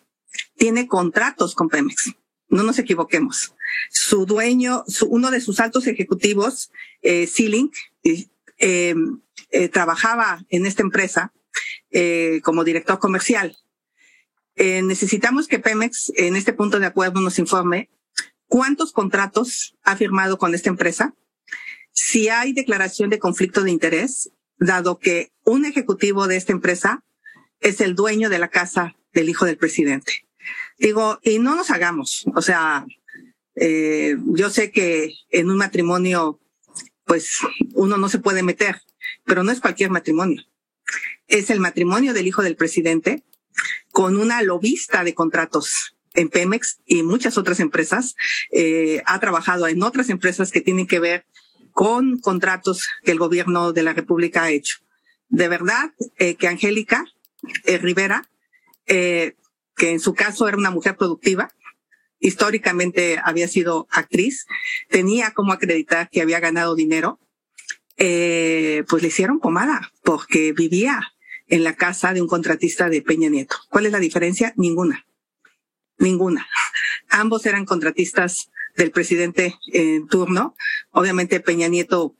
tiene 0.57 0.87
contratos 0.87 1.55
con 1.55 1.69
Pemex. 1.69 2.13
No 2.49 2.63
nos 2.63 2.79
equivoquemos. 2.79 3.53
Su 3.89 4.25
dueño, 4.25 4.83
su, 4.87 5.07
uno 5.07 5.31
de 5.31 5.41
sus 5.41 5.59
altos 5.59 5.87
ejecutivos, 5.87 6.71
eh, 7.01 7.27
Sealing, 7.27 7.71
eh, 8.03 8.95
eh, 9.51 9.69
trabajaba 9.69 10.43
en 10.49 10.65
esta 10.65 10.81
empresa 10.81 11.33
eh, 11.91 12.41
como 12.43 12.63
director 12.63 12.99
comercial. 12.99 13.57
Eh, 14.55 14.81
necesitamos 14.81 15.47
que 15.47 15.59
Pemex 15.59 16.11
en 16.15 16.35
este 16.35 16.53
punto 16.53 16.79
de 16.79 16.85
acuerdo 16.85 17.19
nos 17.21 17.39
informe 17.39 17.89
cuántos 18.47 18.91
contratos 18.91 19.75
ha 19.83 19.95
firmado 19.95 20.37
con 20.37 20.53
esta 20.55 20.69
empresa, 20.69 21.13
si 21.91 22.29
hay 22.29 22.53
declaración 22.53 23.09
de 23.09 23.19
conflicto 23.19 23.63
de 23.63 23.71
interés 23.71 24.31
dado 24.57 24.99
que 24.99 25.31
un 25.43 25.65
ejecutivo 25.65 26.27
de 26.27 26.37
esta 26.37 26.51
empresa 26.51 27.03
es 27.59 27.81
el 27.81 27.95
dueño 27.95 28.29
de 28.29 28.39
la 28.39 28.49
casa 28.49 28.95
del 29.13 29.29
hijo 29.29 29.45
del 29.45 29.57
presidente. 29.57 30.27
Digo, 30.77 31.19
y 31.23 31.39
no 31.39 31.55
nos 31.55 31.71
hagamos, 31.71 32.25
o 32.35 32.41
sea, 32.41 32.85
eh, 33.55 34.17
yo 34.27 34.49
sé 34.49 34.71
que 34.71 35.13
en 35.29 35.49
un 35.49 35.57
matrimonio, 35.57 36.39
pues 37.05 37.39
uno 37.73 37.97
no 37.97 38.09
se 38.09 38.19
puede 38.19 38.43
meter, 38.43 38.81
pero 39.23 39.43
no 39.43 39.51
es 39.51 39.61
cualquier 39.61 39.89
matrimonio. 39.89 40.43
Es 41.27 41.49
el 41.49 41.59
matrimonio 41.59 42.13
del 42.13 42.27
hijo 42.27 42.43
del 42.43 42.55
presidente 42.55 43.23
con 43.91 44.17
una 44.17 44.41
lobista 44.41 45.03
de 45.03 45.13
contratos 45.13 45.95
en 46.13 46.29
Pemex 46.29 46.79
y 46.85 47.03
muchas 47.03 47.37
otras 47.37 47.59
empresas. 47.59 48.15
Eh, 48.51 49.01
ha 49.05 49.19
trabajado 49.19 49.67
en 49.67 49.81
otras 49.83 50.09
empresas 50.09 50.51
que 50.51 50.61
tienen 50.61 50.87
que 50.87 50.99
ver 50.99 51.25
con 51.75 52.19
contratos 52.19 52.87
que 53.03 53.11
el 53.11 53.19
gobierno 53.19 53.73
de 53.73 53.83
la 53.83 53.91
República 53.91 54.43
ha 54.43 54.49
hecho. 54.49 54.77
De 55.27 55.49
verdad 55.49 55.91
eh, 56.17 56.35
que 56.35 56.47
Angélica 56.47 57.03
eh, 57.65 57.77
Rivera, 57.77 58.29
eh, 58.87 59.35
que 59.75 59.89
en 59.91 59.99
su 59.99 60.13
caso 60.13 60.47
era 60.47 60.55
una 60.55 60.71
mujer 60.71 60.95
productiva, 60.95 61.53
históricamente 62.17 63.19
había 63.21 63.49
sido 63.49 63.89
actriz, 63.91 64.45
tenía 64.89 65.31
como 65.31 65.51
acreditar 65.51 66.09
que 66.09 66.21
había 66.21 66.39
ganado 66.39 66.75
dinero, 66.75 67.19
eh, 67.97 68.85
pues 68.87 69.03
le 69.03 69.09
hicieron 69.09 69.41
pomada 69.41 69.91
porque 70.01 70.53
vivía 70.53 71.01
en 71.47 71.65
la 71.65 71.75
casa 71.75 72.13
de 72.13 72.21
un 72.21 72.29
contratista 72.29 72.87
de 72.87 73.01
Peña 73.01 73.27
Nieto. 73.27 73.57
¿Cuál 73.69 73.87
es 73.87 73.91
la 73.91 73.99
diferencia? 73.99 74.53
Ninguna. 74.55 75.05
Ninguna. 75.97 76.47
Ambos 77.09 77.45
eran 77.45 77.65
contratistas 77.65 78.51
del 78.75 78.91
presidente 78.91 79.55
en 79.71 80.07
turno. 80.07 80.55
Obviamente 80.91 81.39
Peña 81.39 81.67
Nieto 81.67 82.15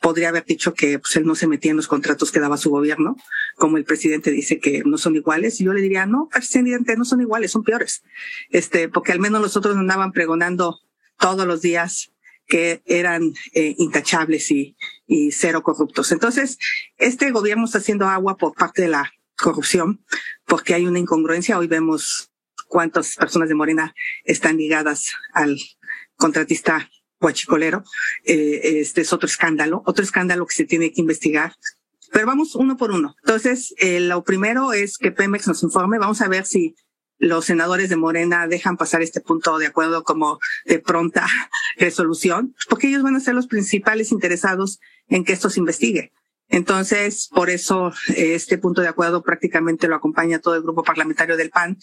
podría 0.00 0.30
haber 0.30 0.44
dicho 0.44 0.74
que 0.74 0.98
pues, 0.98 1.14
él 1.16 1.26
no 1.26 1.34
se 1.34 1.46
metía 1.46 1.70
en 1.70 1.76
los 1.76 1.86
contratos 1.86 2.32
que 2.32 2.40
daba 2.40 2.56
su 2.56 2.70
gobierno, 2.70 3.16
como 3.56 3.76
el 3.76 3.84
presidente 3.84 4.30
dice 4.30 4.58
que 4.58 4.82
no 4.84 4.98
son 4.98 5.14
iguales. 5.14 5.60
Y 5.60 5.64
yo 5.64 5.72
le 5.72 5.82
diría, 5.82 6.06
no, 6.06 6.28
presidente, 6.30 6.96
no 6.96 7.04
son 7.04 7.20
iguales, 7.20 7.52
son 7.52 7.62
peores. 7.62 8.02
Este, 8.48 8.88
porque 8.88 9.12
al 9.12 9.20
menos 9.20 9.40
los 9.40 9.56
otros 9.56 9.76
andaban 9.76 10.12
pregonando 10.12 10.80
todos 11.18 11.46
los 11.46 11.60
días 11.60 12.12
que 12.46 12.82
eran 12.86 13.32
eh, 13.52 13.74
intachables 13.78 14.50
y, 14.50 14.76
y 15.06 15.30
cero 15.32 15.62
corruptos. 15.62 16.10
Entonces, 16.10 16.58
este 16.96 17.30
gobierno 17.30 17.66
está 17.66 17.78
haciendo 17.78 18.06
agua 18.06 18.36
por 18.36 18.54
parte 18.54 18.82
de 18.82 18.88
la 18.88 19.12
corrupción, 19.36 20.04
porque 20.46 20.74
hay 20.74 20.86
una 20.86 20.98
incongruencia. 20.98 21.58
Hoy 21.58 21.68
vemos 21.68 22.29
cuántas 22.70 23.16
personas 23.16 23.48
de 23.48 23.56
Morena 23.56 23.94
están 24.24 24.56
ligadas 24.56 25.12
al 25.34 25.58
contratista 26.14 26.88
guachicolero. 27.20 27.82
Eh, 28.24 28.80
este 28.80 29.02
es 29.02 29.12
otro 29.12 29.26
escándalo, 29.26 29.82
otro 29.84 30.04
escándalo 30.04 30.46
que 30.46 30.54
se 30.54 30.64
tiene 30.64 30.92
que 30.92 31.00
investigar. 31.00 31.52
Pero 32.12 32.26
vamos 32.26 32.54
uno 32.54 32.76
por 32.76 32.92
uno. 32.92 33.16
Entonces, 33.22 33.74
eh, 33.78 34.00
lo 34.00 34.22
primero 34.22 34.72
es 34.72 34.98
que 34.98 35.10
Pemex 35.10 35.48
nos 35.48 35.62
informe. 35.62 35.98
Vamos 35.98 36.20
a 36.22 36.28
ver 36.28 36.46
si 36.46 36.76
los 37.18 37.44
senadores 37.44 37.90
de 37.90 37.96
Morena 37.96 38.46
dejan 38.46 38.76
pasar 38.76 39.02
este 39.02 39.20
punto 39.20 39.58
de 39.58 39.66
acuerdo 39.66 40.04
como 40.04 40.38
de 40.64 40.78
pronta 40.78 41.26
resolución, 41.76 42.54
porque 42.68 42.88
ellos 42.88 43.02
van 43.02 43.16
a 43.16 43.20
ser 43.20 43.34
los 43.34 43.48
principales 43.48 44.12
interesados 44.12 44.78
en 45.08 45.24
que 45.24 45.32
esto 45.32 45.50
se 45.50 45.60
investigue. 45.60 46.12
Entonces, 46.48 47.28
por 47.32 47.50
eso 47.50 47.92
eh, 48.08 48.34
este 48.34 48.58
punto 48.58 48.80
de 48.80 48.88
acuerdo 48.88 49.22
prácticamente 49.22 49.86
lo 49.86 49.96
acompaña 49.96 50.40
todo 50.40 50.56
el 50.56 50.62
grupo 50.62 50.82
parlamentario 50.82 51.36
del 51.36 51.50
PAN 51.50 51.78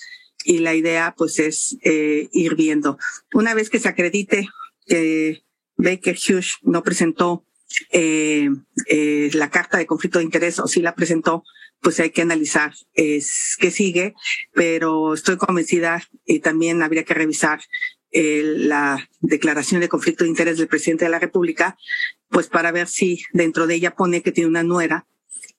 y 0.48 0.60
la 0.60 0.74
idea 0.74 1.14
pues 1.16 1.40
es 1.40 1.78
eh, 1.84 2.30
ir 2.32 2.56
viendo. 2.56 2.98
Una 3.34 3.54
vez 3.54 3.70
que 3.70 3.80
se 3.80 3.90
acredite 3.90 4.48
que 4.86 5.44
Baker 5.76 6.16
Hughes 6.16 6.56
no 6.62 6.84
presentó 6.84 7.46
eh, 7.92 8.50
eh, 8.88 9.30
la 9.34 9.50
carta 9.50 9.78
de 9.78 9.86
conflicto 9.86 10.20
de 10.20 10.26
interés 10.26 10.58
o 10.60 10.68
si 10.68 10.82
la 10.82 10.96
presentó, 10.96 11.44
pues 11.82 12.00
hay 12.00 12.12
que 12.12 12.22
analizar 12.22 12.74
es, 12.94 13.58
qué 13.60 13.72
sigue, 13.72 14.14
pero 14.54 15.14
estoy 15.14 15.36
convencida 15.36 16.02
y 16.26 16.40
también 16.40 16.82
habría 16.82 17.04
que 17.04 17.14
revisar 17.14 17.60
eh, 18.12 18.42
la 18.56 19.10
declaración 19.20 19.82
de 19.82 19.90
conflicto 19.90 20.24
de 20.24 20.30
interés 20.30 20.58
del 20.58 20.70
presidente 20.70 21.04
de 21.04 21.12
la 21.12 21.20
República, 21.20 21.78
pues 22.30 22.48
para 22.48 22.72
ver 22.72 22.88
si 22.88 23.22
dentro 23.34 23.68
de 23.68 23.76
ella 23.76 23.96
pone 23.96 24.24
que 24.24 24.32
tiene 24.32 24.50
una 24.50 24.64
nuera 24.64 25.08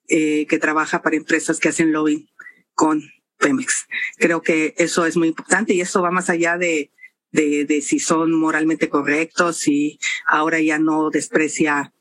eh, 0.08 0.46
que 0.46 0.58
trabaja 0.58 1.02
para 1.02 1.16
empresas 1.16 1.60
que 1.60 1.68
hacen 1.68 1.92
lobbying 1.92 2.26
con 2.72 3.02
Pemex. 3.38 3.86
Creo 4.16 4.42
que 4.42 4.74
eso 4.78 5.06
es 5.06 5.16
muy 5.16 5.28
importante 5.28 5.74
y 5.74 5.80
eso 5.80 6.02
va 6.02 6.10
más 6.10 6.30
allá 6.30 6.58
de, 6.58 6.90
de, 7.32 7.64
de 7.64 7.80
si 7.80 7.98
son 7.98 8.32
moralmente 8.32 8.88
correctos 8.88 9.68
y 9.68 9.98
ahora 10.26 10.60
ya 10.60 10.78
no 10.78 11.10
desprecia 11.10 11.92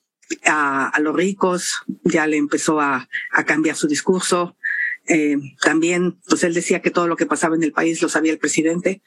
a, 0.46 0.89
a 0.89 1.00
los 1.00 1.15
ricos, 1.15 1.84
ya 2.03 2.27
le 2.27 2.38
empezó 2.38 2.82
a, 2.82 3.08
a 3.32 3.46
cambiar 3.46 3.75
su 3.75 3.88
discurso. 3.88 4.58
Eh, 5.08 5.38
también, 5.62 6.20
pues 6.27 6.44
él 6.44 6.53
decía 6.53 6.82
que 6.82 6.91
todo 6.91 7.08
lo 7.08 7.15
que 7.15 7.25
pasaba 7.25 7.56
en 7.56 7.63
el 7.63 7.72
país 7.72 8.01
lo 8.01 8.10
sabía 8.10 8.34
el 8.34 8.39
presidente. 8.39 9.01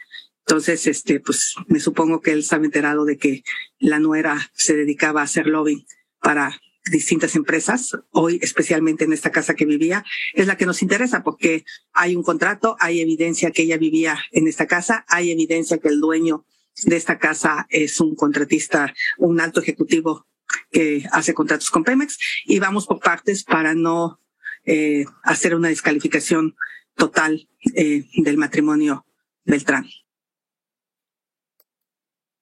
Entonces, 0.46 0.86
este, 0.86 1.20
pues 1.20 1.54
me 1.68 1.78
supongo 1.78 2.22
que 2.22 2.32
él 2.32 2.40
estaba 2.40 2.64
enterado 2.64 3.04
de 3.04 3.18
que 3.18 3.44
la 3.78 3.98
nuera 3.98 4.50
se 4.54 4.74
dedicaba 4.74 5.20
a 5.20 5.24
hacer 5.24 5.46
lobbying 5.46 5.86
para 6.20 6.58
distintas 6.86 7.36
empresas, 7.36 7.96
hoy 8.10 8.38
especialmente 8.42 9.04
en 9.04 9.12
esta 9.12 9.30
casa 9.30 9.54
que 9.54 9.66
vivía, 9.66 10.04
es 10.34 10.46
la 10.46 10.56
que 10.56 10.66
nos 10.66 10.82
interesa 10.82 11.22
porque 11.22 11.64
hay 11.92 12.16
un 12.16 12.22
contrato, 12.22 12.76
hay 12.80 13.00
evidencia 13.00 13.50
que 13.50 13.62
ella 13.62 13.76
vivía 13.76 14.18
en 14.32 14.48
esta 14.48 14.66
casa, 14.66 15.04
hay 15.08 15.30
evidencia 15.30 15.78
que 15.78 15.88
el 15.88 16.00
dueño 16.00 16.46
de 16.84 16.96
esta 16.96 17.18
casa 17.18 17.66
es 17.68 18.00
un 18.00 18.14
contratista, 18.14 18.94
un 19.18 19.40
alto 19.40 19.60
ejecutivo 19.60 20.26
que 20.70 21.04
hace 21.12 21.34
contratos 21.34 21.70
con 21.70 21.84
Pemex 21.84 22.18
y 22.44 22.58
vamos 22.58 22.86
por 22.86 23.00
partes 23.00 23.44
para 23.44 23.74
no 23.74 24.20
eh, 24.64 25.04
hacer 25.22 25.54
una 25.54 25.68
descalificación 25.68 26.56
total 26.96 27.48
eh, 27.74 28.04
del 28.16 28.36
matrimonio 28.36 29.06
Beltrán. 29.44 29.88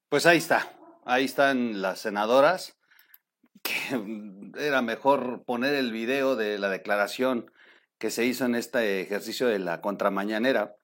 Pues 0.08 0.24
ahí 0.24 0.38
está, 0.38 0.72
ahí 1.04 1.24
están 1.24 1.82
las 1.82 2.00
senadoras 2.00 2.77
que 3.62 3.74
era 4.58 4.82
mejor 4.82 5.44
poner 5.44 5.74
el 5.74 5.92
video 5.92 6.36
de 6.36 6.58
la 6.58 6.68
declaración 6.68 7.50
que 7.98 8.10
se 8.10 8.24
hizo 8.24 8.44
en 8.44 8.54
este 8.54 9.00
ejercicio 9.00 9.46
de 9.48 9.58
la 9.58 9.80
contramañanera, 9.80 10.76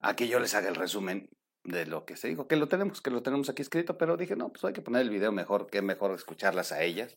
a 0.00 0.16
que 0.16 0.28
yo 0.28 0.40
les 0.40 0.54
haga 0.54 0.68
el 0.68 0.74
resumen 0.74 1.30
de 1.64 1.86
lo 1.86 2.04
que 2.04 2.16
se 2.16 2.28
dijo, 2.28 2.48
que 2.48 2.56
lo 2.56 2.68
tenemos, 2.68 3.00
que 3.00 3.10
lo 3.10 3.22
tenemos 3.22 3.48
aquí 3.48 3.62
escrito, 3.62 3.98
pero 3.98 4.16
dije, 4.16 4.36
no, 4.36 4.50
pues 4.50 4.64
hay 4.64 4.72
que 4.72 4.82
poner 4.82 5.02
el 5.02 5.10
video 5.10 5.32
mejor, 5.32 5.68
que 5.68 5.82
mejor 5.82 6.12
escucharlas 6.12 6.72
a 6.72 6.82
ellas. 6.82 7.16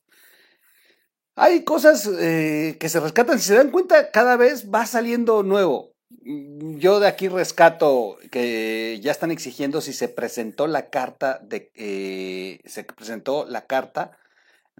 Hay 1.36 1.64
cosas 1.64 2.08
eh, 2.08 2.78
que 2.80 2.90
se 2.90 3.00
rescatan, 3.00 3.40
si 3.40 3.48
se 3.48 3.56
dan 3.56 3.72
cuenta, 3.72 4.12
cada 4.12 4.36
vez 4.36 4.70
va 4.70 4.86
saliendo 4.86 5.44
nuevo. 5.44 5.94
Yo 6.10 7.00
de 7.00 7.08
aquí 7.08 7.30
rescato 7.30 8.18
que 8.32 9.00
ya 9.02 9.12
están 9.12 9.32
exigiendo 9.32 9.80
si 9.80 9.94
se 9.94 10.10
presentó 10.10 10.68
la 10.68 10.90
carta 10.90 11.40
de 11.42 11.72
eh, 11.76 12.60
se 12.66 12.84
presentó 12.84 13.46
la 13.46 13.66
carta 13.66 14.18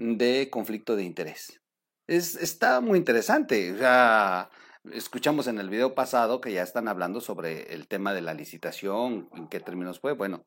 de 0.02 0.50
conflicto 0.50 0.96
de 0.96 1.04
interés. 1.04 1.62
Es, 2.08 2.36
está 2.36 2.82
muy 2.82 2.98
interesante. 2.98 3.76
Ya 3.80 4.50
escuchamos 4.92 5.48
en 5.48 5.60
el 5.60 5.70
video 5.70 5.94
pasado 5.94 6.42
que 6.42 6.52
ya 6.52 6.64
están 6.64 6.88
hablando 6.88 7.22
sobre 7.22 7.74
el 7.74 7.88
tema 7.88 8.14
de 8.14 8.22
la 8.22 8.34
licitación, 8.34 9.30
en 9.36 9.48
qué 9.48 9.60
términos 9.60 10.00
fue. 10.00 10.14
Bueno, 10.14 10.46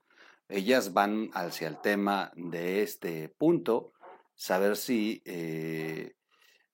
ellas 0.49 0.93
van 0.93 1.31
hacia 1.35 1.69
el 1.69 1.81
tema 1.81 2.33
de 2.35 2.83
este 2.83 3.29
punto, 3.29 3.93
saber 4.35 4.77
si, 4.77 5.23
eh, 5.25 6.15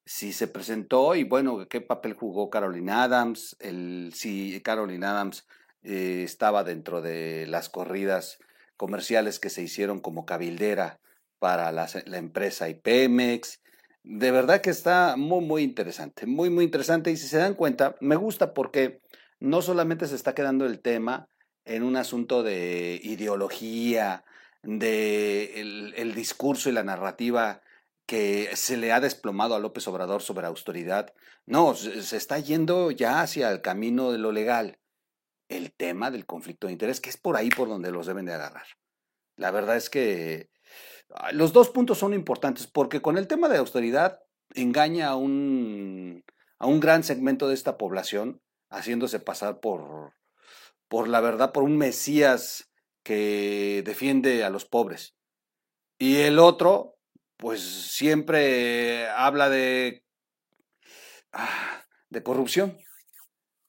si 0.06 0.32
se 0.32 0.48
presentó 0.48 1.14
y 1.14 1.24
bueno, 1.24 1.68
qué 1.68 1.82
papel 1.82 2.14
jugó 2.14 2.48
Caroline 2.48 2.92
Adams, 2.92 3.56
el, 3.60 4.12
si 4.14 4.60
Caroline 4.62 5.04
Adams 5.04 5.46
eh, 5.82 6.22
estaba 6.24 6.64
dentro 6.64 7.02
de 7.02 7.46
las 7.46 7.68
corridas 7.68 8.38
comerciales 8.78 9.38
que 9.38 9.50
se 9.50 9.62
hicieron 9.62 10.00
como 10.00 10.24
cabildera 10.24 10.99
para 11.40 11.72
la, 11.72 11.88
empresa 12.16 12.68
IPEMEX. 12.68 13.60
De 14.04 14.30
verdad 14.30 14.60
que 14.60 14.70
está 14.70 15.16
muy, 15.16 15.44
muy 15.44 15.62
interesante, 15.62 16.26
muy, 16.26 16.50
muy 16.50 16.64
interesante. 16.64 17.10
Y 17.10 17.16
si 17.16 17.26
se 17.26 17.38
dan 17.38 17.54
cuenta, 17.54 17.96
me 18.00 18.14
gusta 18.14 18.54
porque 18.54 19.00
no 19.40 19.62
solamente 19.62 20.06
se 20.06 20.14
está 20.14 20.34
quedando 20.34 20.66
el 20.66 20.80
tema 20.80 21.28
en 21.64 21.82
un 21.82 21.96
asunto 21.96 22.42
de 22.44 23.00
ideología, 23.02 24.24
de 24.62 25.60
el, 25.96 26.14
discurso 26.14 26.68
y 26.68 26.72
la 26.72 26.84
narrativa 26.84 27.62
que 28.06 28.54
se 28.56 28.76
le 28.76 28.92
ha 28.92 29.00
desplomado 29.00 29.54
a 29.54 29.60
López 29.60 29.86
Obrador 29.88 30.22
sobre 30.22 30.46
autoridad. 30.46 31.14
No, 31.46 31.74
se 31.74 32.16
está 32.16 32.38
yendo 32.38 32.90
ya 32.90 33.22
hacia 33.22 33.50
el 33.50 33.62
camino 33.62 34.12
de 34.12 34.18
lo 34.18 34.32
legal. 34.32 34.78
El 35.48 35.72
tema 35.72 36.10
del 36.10 36.26
conflicto 36.26 36.66
de 36.66 36.74
interés, 36.74 37.00
que 37.00 37.10
es 37.10 37.16
por 37.16 37.36
ahí 37.36 37.48
por 37.50 37.68
donde 37.68 37.90
los 37.90 38.06
deben 38.06 38.26
de 38.26 38.34
agarrar. 38.34 38.66
La 39.36 39.50
verdad 39.50 39.76
es 39.76 39.88
que 39.88 40.50
los 41.32 41.52
dos 41.52 41.70
puntos 41.70 41.98
son 41.98 42.14
importantes 42.14 42.66
porque 42.66 43.02
con 43.02 43.18
el 43.18 43.26
tema 43.26 43.48
de 43.48 43.58
austeridad 43.58 44.20
engaña 44.54 45.08
a 45.08 45.16
un, 45.16 46.24
a 46.58 46.66
un 46.66 46.80
gran 46.80 47.02
segmento 47.02 47.48
de 47.48 47.54
esta 47.54 47.78
población, 47.78 48.40
haciéndose 48.68 49.20
pasar 49.20 49.60
por, 49.60 50.12
por 50.88 51.08
la 51.08 51.20
verdad, 51.20 51.52
por 51.52 51.64
un 51.64 51.76
Mesías 51.76 52.70
que 53.02 53.82
defiende 53.84 54.44
a 54.44 54.50
los 54.50 54.64
pobres. 54.64 55.16
Y 55.98 56.16
el 56.16 56.38
otro, 56.38 56.96
pues 57.36 57.62
siempre 57.62 59.08
habla 59.08 59.48
de, 59.50 60.04
ah, 61.32 61.84
de 62.08 62.22
corrupción. 62.22 62.78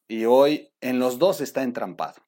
Y 0.07 0.25
hoy 0.25 0.73
en 0.81 0.99
los 0.99 1.19
dos 1.19 1.41
está 1.41 1.63
entrampado. 1.63 2.21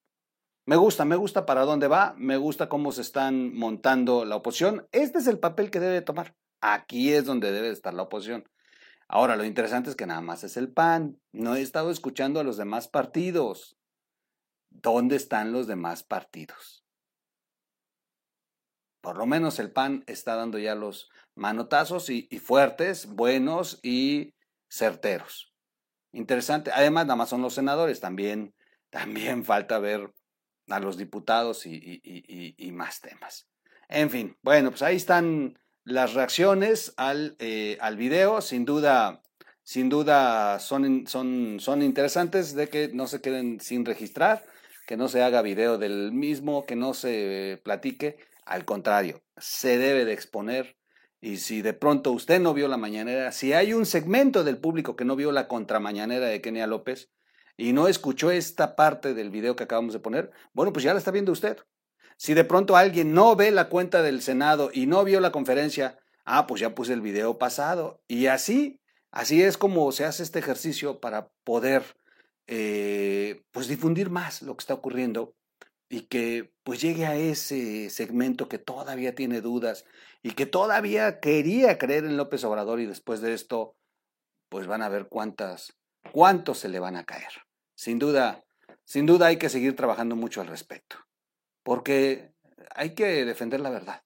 Me 0.65 0.77
gusta, 0.77 1.03
me 1.03 1.17
gusta 1.17 1.45
para 1.45 1.65
dónde 1.65 1.89
va, 1.89 2.15
me 2.17 2.37
gusta 2.37 2.69
cómo 2.69 2.93
se 2.93 3.01
están 3.01 3.53
montando 3.53 4.23
la 4.23 4.37
oposición. 4.37 4.87
Este 4.93 5.19
es 5.19 5.27
el 5.27 5.37
papel 5.37 5.69
que 5.69 5.81
debe 5.81 6.01
tomar. 6.01 6.35
Aquí 6.61 7.11
es 7.11 7.25
donde 7.25 7.51
debe 7.51 7.69
estar 7.69 7.93
la 7.93 8.03
oposición. 8.03 8.45
Ahora, 9.09 9.35
lo 9.35 9.43
interesante 9.43 9.89
es 9.89 9.97
que 9.97 10.07
nada 10.07 10.21
más 10.21 10.45
es 10.45 10.55
el 10.55 10.71
PAN. 10.71 11.19
No 11.33 11.55
he 11.55 11.61
estado 11.61 11.91
escuchando 11.91 12.39
a 12.39 12.43
los 12.43 12.55
demás 12.55 12.87
partidos. 12.87 13.77
¿Dónde 14.69 15.17
están 15.17 15.51
los 15.51 15.67
demás 15.67 16.03
partidos? 16.03 16.85
Por 19.01 19.17
lo 19.17 19.25
menos 19.25 19.59
el 19.59 19.69
PAN 19.69 20.05
está 20.07 20.35
dando 20.35 20.57
ya 20.59 20.75
los 20.75 21.09
manotazos 21.35 22.09
y, 22.09 22.25
fuertes, 22.39 23.05
buenos 23.07 23.79
y 23.83 24.33
certeros. 24.69 25.53
Interesante. 26.13 26.71
Además, 26.73 27.05
nada 27.05 27.17
más 27.17 27.29
son 27.29 27.41
los 27.41 27.53
senadores. 27.53 27.99
También, 27.99 28.55
también 28.89 29.43
falta 29.43 29.77
ver 29.79 30.13
a 30.69 30.79
los 30.79 30.97
diputados 30.97 31.65
y, 31.65 32.71
más 32.73 33.01
temas. 33.01 33.47
En 33.89 34.09
fin, 34.09 34.37
bueno, 34.41 34.71
pues 34.71 34.81
ahí 34.81 34.95
están 34.95 35.59
las 35.83 36.13
reacciones 36.13 36.93
al, 36.97 37.35
eh, 37.39 37.77
al 37.81 37.97
video. 37.97 38.41
Sin 38.41 38.65
duda, 38.65 39.21
sin 39.63 39.89
duda 39.89 40.59
son, 40.59 41.05
son, 41.07 41.59
son 41.59 41.81
interesantes 41.81 42.55
de 42.55 42.69
que 42.69 42.89
no 42.89 43.07
se 43.07 43.21
queden 43.21 43.59
sin 43.59 43.85
registrar, 43.85 44.45
que 44.87 44.97
no 44.97 45.07
se 45.07 45.21
haga 45.21 45.41
video 45.41 45.77
del 45.77 46.11
mismo, 46.11 46.65
que 46.65 46.75
no 46.75 46.93
se 46.93 47.61
platique. 47.63 48.17
Al 48.45 48.65
contrario, 48.65 49.23
se 49.37 49.77
debe 49.77 50.05
de 50.05 50.13
exponer. 50.13 50.77
Y 51.21 51.37
si 51.37 51.61
de 51.61 51.73
pronto 51.73 52.11
usted 52.11 52.41
no 52.41 52.53
vio 52.53 52.67
la 52.67 52.75
mañanera, 52.75 53.31
si 53.31 53.53
hay 53.53 53.73
un 53.73 53.85
segmento 53.85 54.43
del 54.43 54.57
público 54.57 54.97
que 54.97 55.05
no 55.05 55.15
vio 55.15 55.31
la 55.31 55.47
contramañanera 55.47 56.25
de 56.25 56.41
Kenia 56.41 56.67
López, 56.67 57.11
y 57.57 57.73
no 57.73 57.87
escuchó 57.87 58.31
esta 58.31 58.75
parte 58.75 59.13
del 59.13 59.29
video 59.29 59.55
que 59.55 59.63
acabamos 59.63 59.93
de 59.93 59.99
poner, 59.99 60.31
bueno, 60.53 60.73
pues 60.73 60.83
ya 60.83 60.93
la 60.93 60.99
está 60.99 61.11
viendo 61.11 61.31
usted. 61.31 61.57
Si 62.17 62.33
de 62.33 62.43
pronto 62.43 62.75
alguien 62.75 63.13
no 63.13 63.35
ve 63.35 63.51
la 63.51 63.69
cuenta 63.69 64.01
del 64.01 64.21
Senado 64.21 64.69
y 64.73 64.85
no 64.85 65.03
vio 65.03 65.19
la 65.19 65.31
conferencia, 65.31 65.99
ah, 66.25 66.47
pues 66.47 66.61
ya 66.61 66.75
puse 66.75 66.93
el 66.93 67.01
video 67.01 67.37
pasado. 67.37 68.01
Y 68.07 68.27
así, 68.27 68.79
así 69.11 69.41
es 69.41 69.57
como 69.57 69.91
se 69.91 70.05
hace 70.05 70.23
este 70.23 70.39
ejercicio 70.39 70.99
para 70.99 71.29
poder, 71.43 71.83
eh, 72.47 73.43
pues 73.51 73.67
difundir 73.67 74.09
más 74.09 74.41
lo 74.41 74.55
que 74.55 74.61
está 74.61 74.73
ocurriendo 74.73 75.35
y 75.89 76.01
que 76.01 76.51
pues 76.63 76.81
llegue 76.81 77.05
a 77.05 77.15
ese 77.15 77.89
segmento 77.89 78.47
que 78.47 78.57
todavía 78.57 79.15
tiene 79.15 79.41
dudas 79.41 79.85
y 80.23 80.31
que 80.31 80.45
todavía 80.45 81.19
quería 81.19 81.77
creer 81.77 82.05
en 82.05 82.17
López 82.17 82.43
Obrador 82.45 82.79
y 82.79 82.85
después 82.85 83.21
de 83.21 83.33
esto, 83.33 83.75
pues 84.49 84.65
van 84.65 84.81
a 84.81 84.89
ver 84.89 85.07
cuántas 85.07 85.77
cuántos 86.11 86.59
se 86.59 86.69
le 86.69 86.79
van 86.79 86.95
a 86.95 87.03
caer. 87.03 87.31
Sin 87.75 87.99
duda, 87.99 88.43
sin 88.85 89.05
duda 89.05 89.27
hay 89.27 89.37
que 89.37 89.49
seguir 89.49 89.75
trabajando 89.75 90.15
mucho 90.15 90.41
al 90.41 90.47
respecto, 90.47 90.97
porque 91.63 92.33
hay 92.75 92.93
que 92.93 93.25
defender 93.25 93.59
la 93.59 93.69
verdad. 93.69 94.03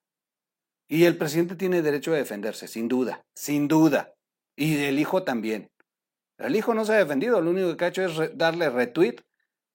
Y 0.88 1.03
el 1.03 1.17
presidente 1.17 1.55
tiene 1.55 1.81
derecho 1.81 2.13
a 2.13 2.17
defenderse, 2.17 2.67
sin 2.67 2.88
duda, 2.88 3.25
sin 3.33 3.67
duda. 3.67 4.13
Y 4.55 4.83
el 4.86 4.99
hijo 4.99 5.23
también. 5.23 5.69
El 6.38 6.55
hijo 6.55 6.73
no 6.73 6.86
se 6.86 6.93
ha 6.93 6.97
defendido, 6.97 7.41
lo 7.41 7.51
único 7.51 7.75
que 7.75 7.86
ha 7.86 7.89
hecho 7.89 8.05
es 8.05 8.38
darle 8.38 8.69
retweet 8.69 9.17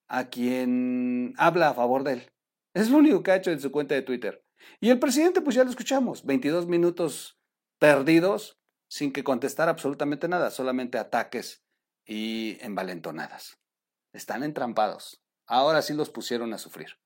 a 0.09 0.29
quien 0.29 1.35
habla 1.37 1.71
a 1.71 1.75
favor 1.75 2.05
de 2.05 2.15
él. 2.15 2.33
Es 2.75 2.89
lo 2.89 2.99
único 2.99 3.23
que 3.23 3.33
ha 3.33 3.37
hecho 3.37 3.51
en 3.51 3.61
su 3.61 3.71
cuenta 3.71 3.95
de 3.95 4.03
Twitter. 4.03 4.43
Y 4.81 4.91
el 4.91 4.99
presidente, 4.99 5.41
pues 5.41 5.57
ya 5.57 5.65
lo 5.65 5.71
escuchamos, 5.71 6.25
22 6.25 6.67
minutos 6.67 7.39
perdidos 7.79 8.59
sin 8.89 9.13
que 9.13 9.25
contestar 9.25 9.69
absolutamente 9.69 10.29
nada, 10.29 10.51
solamente 10.51 10.99
ataques 10.99 11.62
y 12.07 12.59
envalentonadas. 12.61 13.59
Están 14.13 14.43
entrampados. 14.43 15.21
Ahora 15.47 15.83
sí 15.83 15.95
los 15.95 16.11
pusieron 16.11 16.53
a 16.53 16.59
sufrir. 16.59 16.99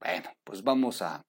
Bueno, 0.00 0.30
pues 0.44 0.62
vamos 0.62 1.02
a, 1.02 1.22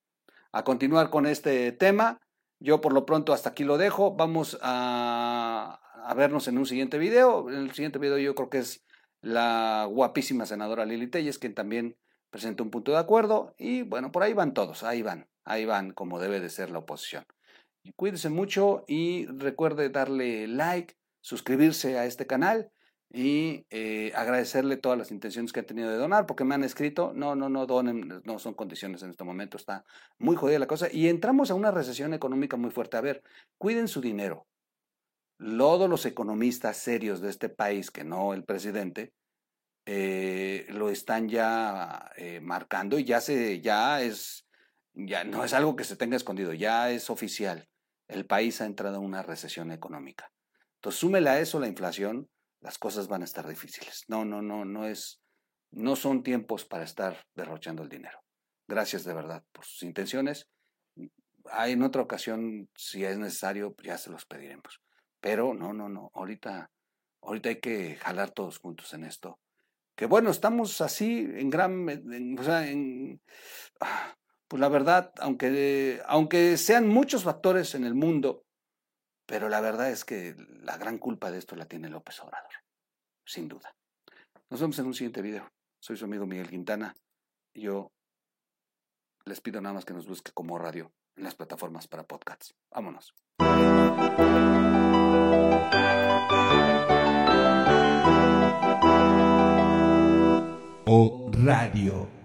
a 0.52 0.64
continuar 0.64 1.10
con 1.10 1.26
este 1.26 1.72
tema. 1.72 2.20
Yo 2.60 2.82
por 2.82 2.94
lo 2.94 3.06
pronto 3.06 3.34
hasta 3.34 3.50
aquí 3.50 3.64
lo 3.64 3.78
dejo. 3.78 4.16
Vamos 4.16 4.58
a, 4.62 5.80
a 6.04 6.14
vernos 6.14 6.48
en 6.48 6.58
un 6.58 6.66
siguiente 6.66 6.98
video. 6.98 7.50
En 7.50 7.56
el 7.56 7.72
siguiente 7.74 8.00
video 8.00 8.18
yo 8.18 8.36
creo 8.36 8.50
que 8.50 8.60
es 8.60 8.84
la 9.22 9.86
guapísima 9.90 10.46
senadora 10.46 10.86
Lili 10.86 11.08
Telles, 11.08 11.40
quien 11.40 11.54
también 11.54 11.98
presenta 12.30 12.64
un 12.64 12.70
punto 12.70 12.92
de 12.92 13.00
acuerdo 13.00 13.56
y 13.58 13.82
bueno, 13.82 14.12
por 14.12 14.24
ahí 14.24 14.34
van 14.34 14.54
todos, 14.54 14.84
ahí 14.84 15.02
van, 15.02 15.28
ahí 15.44 15.66
van 15.66 15.92
como 15.92 16.20
debe 16.20 16.40
de 16.40 16.50
ser 16.50 16.70
la 16.70 16.80
oposición. 16.80 17.26
Cuídense 17.96 18.30
mucho 18.30 18.84
y 18.88 19.26
recuerde 19.26 19.90
darle 19.90 20.48
like, 20.48 20.96
suscribirse 21.22 21.98
a 21.98 22.06
este 22.06 22.28
canal 22.28 22.72
y 23.12 23.66
eh, 23.72 24.12
agradecerle 24.16 24.78
todas 24.78 24.98
las 24.98 25.12
intenciones 25.12 25.52
que 25.52 25.62
han 25.62 25.66
tenido 25.66 25.90
de 25.90 25.98
donar, 25.98 26.26
porque 26.28 26.44
me 26.44 26.56
han 26.56 26.64
escrito, 26.64 27.12
no, 27.16 27.36
no, 27.36 27.50
no 27.50 27.66
donen, 27.66 28.22
no 28.24 28.40
son 28.40 28.54
condiciones 28.54 29.02
en 29.02 29.10
este 29.10 29.24
momento, 29.24 29.58
está 29.58 29.84
muy 30.20 30.36
jodida 30.36 30.60
la 30.60 30.68
cosa, 30.68 30.88
y 30.92 31.08
entramos 31.08 31.50
a 31.50 31.56
una 31.56 31.72
recesión 31.72 32.14
económica 32.14 32.56
muy 32.56 32.70
fuerte. 32.70 32.98
A 32.98 33.02
ver, 33.02 33.24
cuiden 33.58 33.88
su 33.88 34.02
dinero. 34.02 34.46
Todos 35.38 35.90
los 35.90 36.06
economistas 36.06 36.78
serios 36.78 37.22
de 37.22 37.30
este 37.30 37.50
país, 37.50 37.92
que 37.92 38.04
no 38.04 38.34
el 38.34 38.44
presidente, 38.44 39.14
eh, 39.86 40.68
lo 40.70 40.90
están 40.90 41.30
ya 41.30 42.12
eh, 42.16 42.42
marcando 42.42 43.00
y 43.00 43.06
ya 43.06 43.22
se, 43.22 43.60
ya 43.60 44.02
es, 44.02 44.46
ya 44.94 45.24
no 45.24 45.44
es 45.44 45.54
algo 45.54 45.76
que 45.76 45.84
se 45.84 45.96
tenga 45.96 46.16
escondido, 46.16 46.54
ya 46.54 46.92
es 46.92 47.10
oficial. 47.10 47.68
El 48.08 48.26
país 48.26 48.62
ha 48.62 48.66
entrado 48.66 48.98
en 48.98 49.04
una 49.04 49.24
recesión 49.24 49.72
económica. 49.72 50.32
Entonces, 50.76 51.00
súmele 51.00 51.30
a 51.30 51.40
eso 51.40 51.60
la 51.60 51.68
inflación, 51.68 52.30
las 52.62 52.78
cosas 52.78 53.08
van 53.08 53.22
a 53.22 53.26
estar 53.26 53.48
difíciles. 53.48 54.04
No, 54.08 54.26
no, 54.26 54.42
no, 54.42 54.66
no 54.66 54.86
es, 54.86 55.22
no 55.72 55.96
son 55.96 56.24
tiempos 56.24 56.66
para 56.66 56.84
estar 56.84 57.26
derrochando 57.36 57.84
el 57.84 57.90
dinero. 57.90 58.20
Gracias 58.68 59.04
de 59.04 59.14
verdad 59.14 59.44
por 59.52 59.66
sus 59.66 59.84
intenciones. 59.84 60.48
Hay 61.52 61.74
en 61.74 61.84
otra 61.84 62.02
ocasión, 62.02 62.70
si 62.76 63.04
es 63.04 63.18
necesario, 63.18 63.76
ya 63.84 63.98
se 63.98 64.12
los 64.12 64.26
pediremos. 64.26 64.82
Pero 65.22 65.54
no, 65.54 65.74
no, 65.74 65.90
no. 65.90 66.12
Ahorita, 66.14 66.70
ahorita 67.22 67.50
hay 67.50 67.60
que 67.60 67.96
jalar 67.96 68.32
todos 68.32 68.60
juntos 68.60 68.94
en 68.94 69.06
esto. 69.06 69.40
Que 69.96 70.06
bueno, 70.06 70.30
estamos 70.30 70.80
así 70.82 71.28
en 71.34 71.50
gran, 71.50 72.38
o 72.40 72.44
sea, 72.44 72.70
en, 72.70 73.22
ah, 73.82 74.16
pues 74.48 74.60
la 74.60 74.70
verdad, 74.70 75.12
aunque, 75.20 76.02
aunque 76.06 76.58
sean 76.58 76.88
muchos 76.88 77.24
factores 77.24 77.76
en 77.76 77.84
el 77.84 77.96
mundo, 77.96 78.46
pero 79.30 79.48
la 79.48 79.62
verdad 79.62 79.92
es 79.92 80.06
que 80.06 80.36
la 80.64 80.76
gran 80.78 80.98
culpa 80.98 81.30
de 81.30 81.38
esto 81.38 81.56
la 81.56 81.68
tiene 81.68 81.88
López 81.88 82.20
Obrador, 82.22 82.52
sin 83.24 83.48
duda. 83.48 83.76
Nos 84.50 84.60
vemos 84.60 84.80
en 84.80 84.88
un 84.88 84.96
siguiente 84.96 85.22
video. 85.22 85.48
Soy 85.80 85.98
su 85.98 86.06
amigo 86.06 86.26
Miguel 86.26 86.50
Quintana. 86.50 86.96
Yo 87.54 87.92
les 89.26 89.40
pido 89.40 89.62
nada 89.62 89.74
más 89.74 89.86
que 89.86 89.94
nos 89.94 90.08
busque 90.08 90.32
como 90.34 90.58
radio 90.58 90.92
en 91.16 91.26
las 91.26 91.36
plataformas 91.36 91.88
para 91.88 92.08
podcasts. 92.08 92.56
Vámonos. 92.72 93.14
O 100.88 101.30
Radio. 101.34 102.19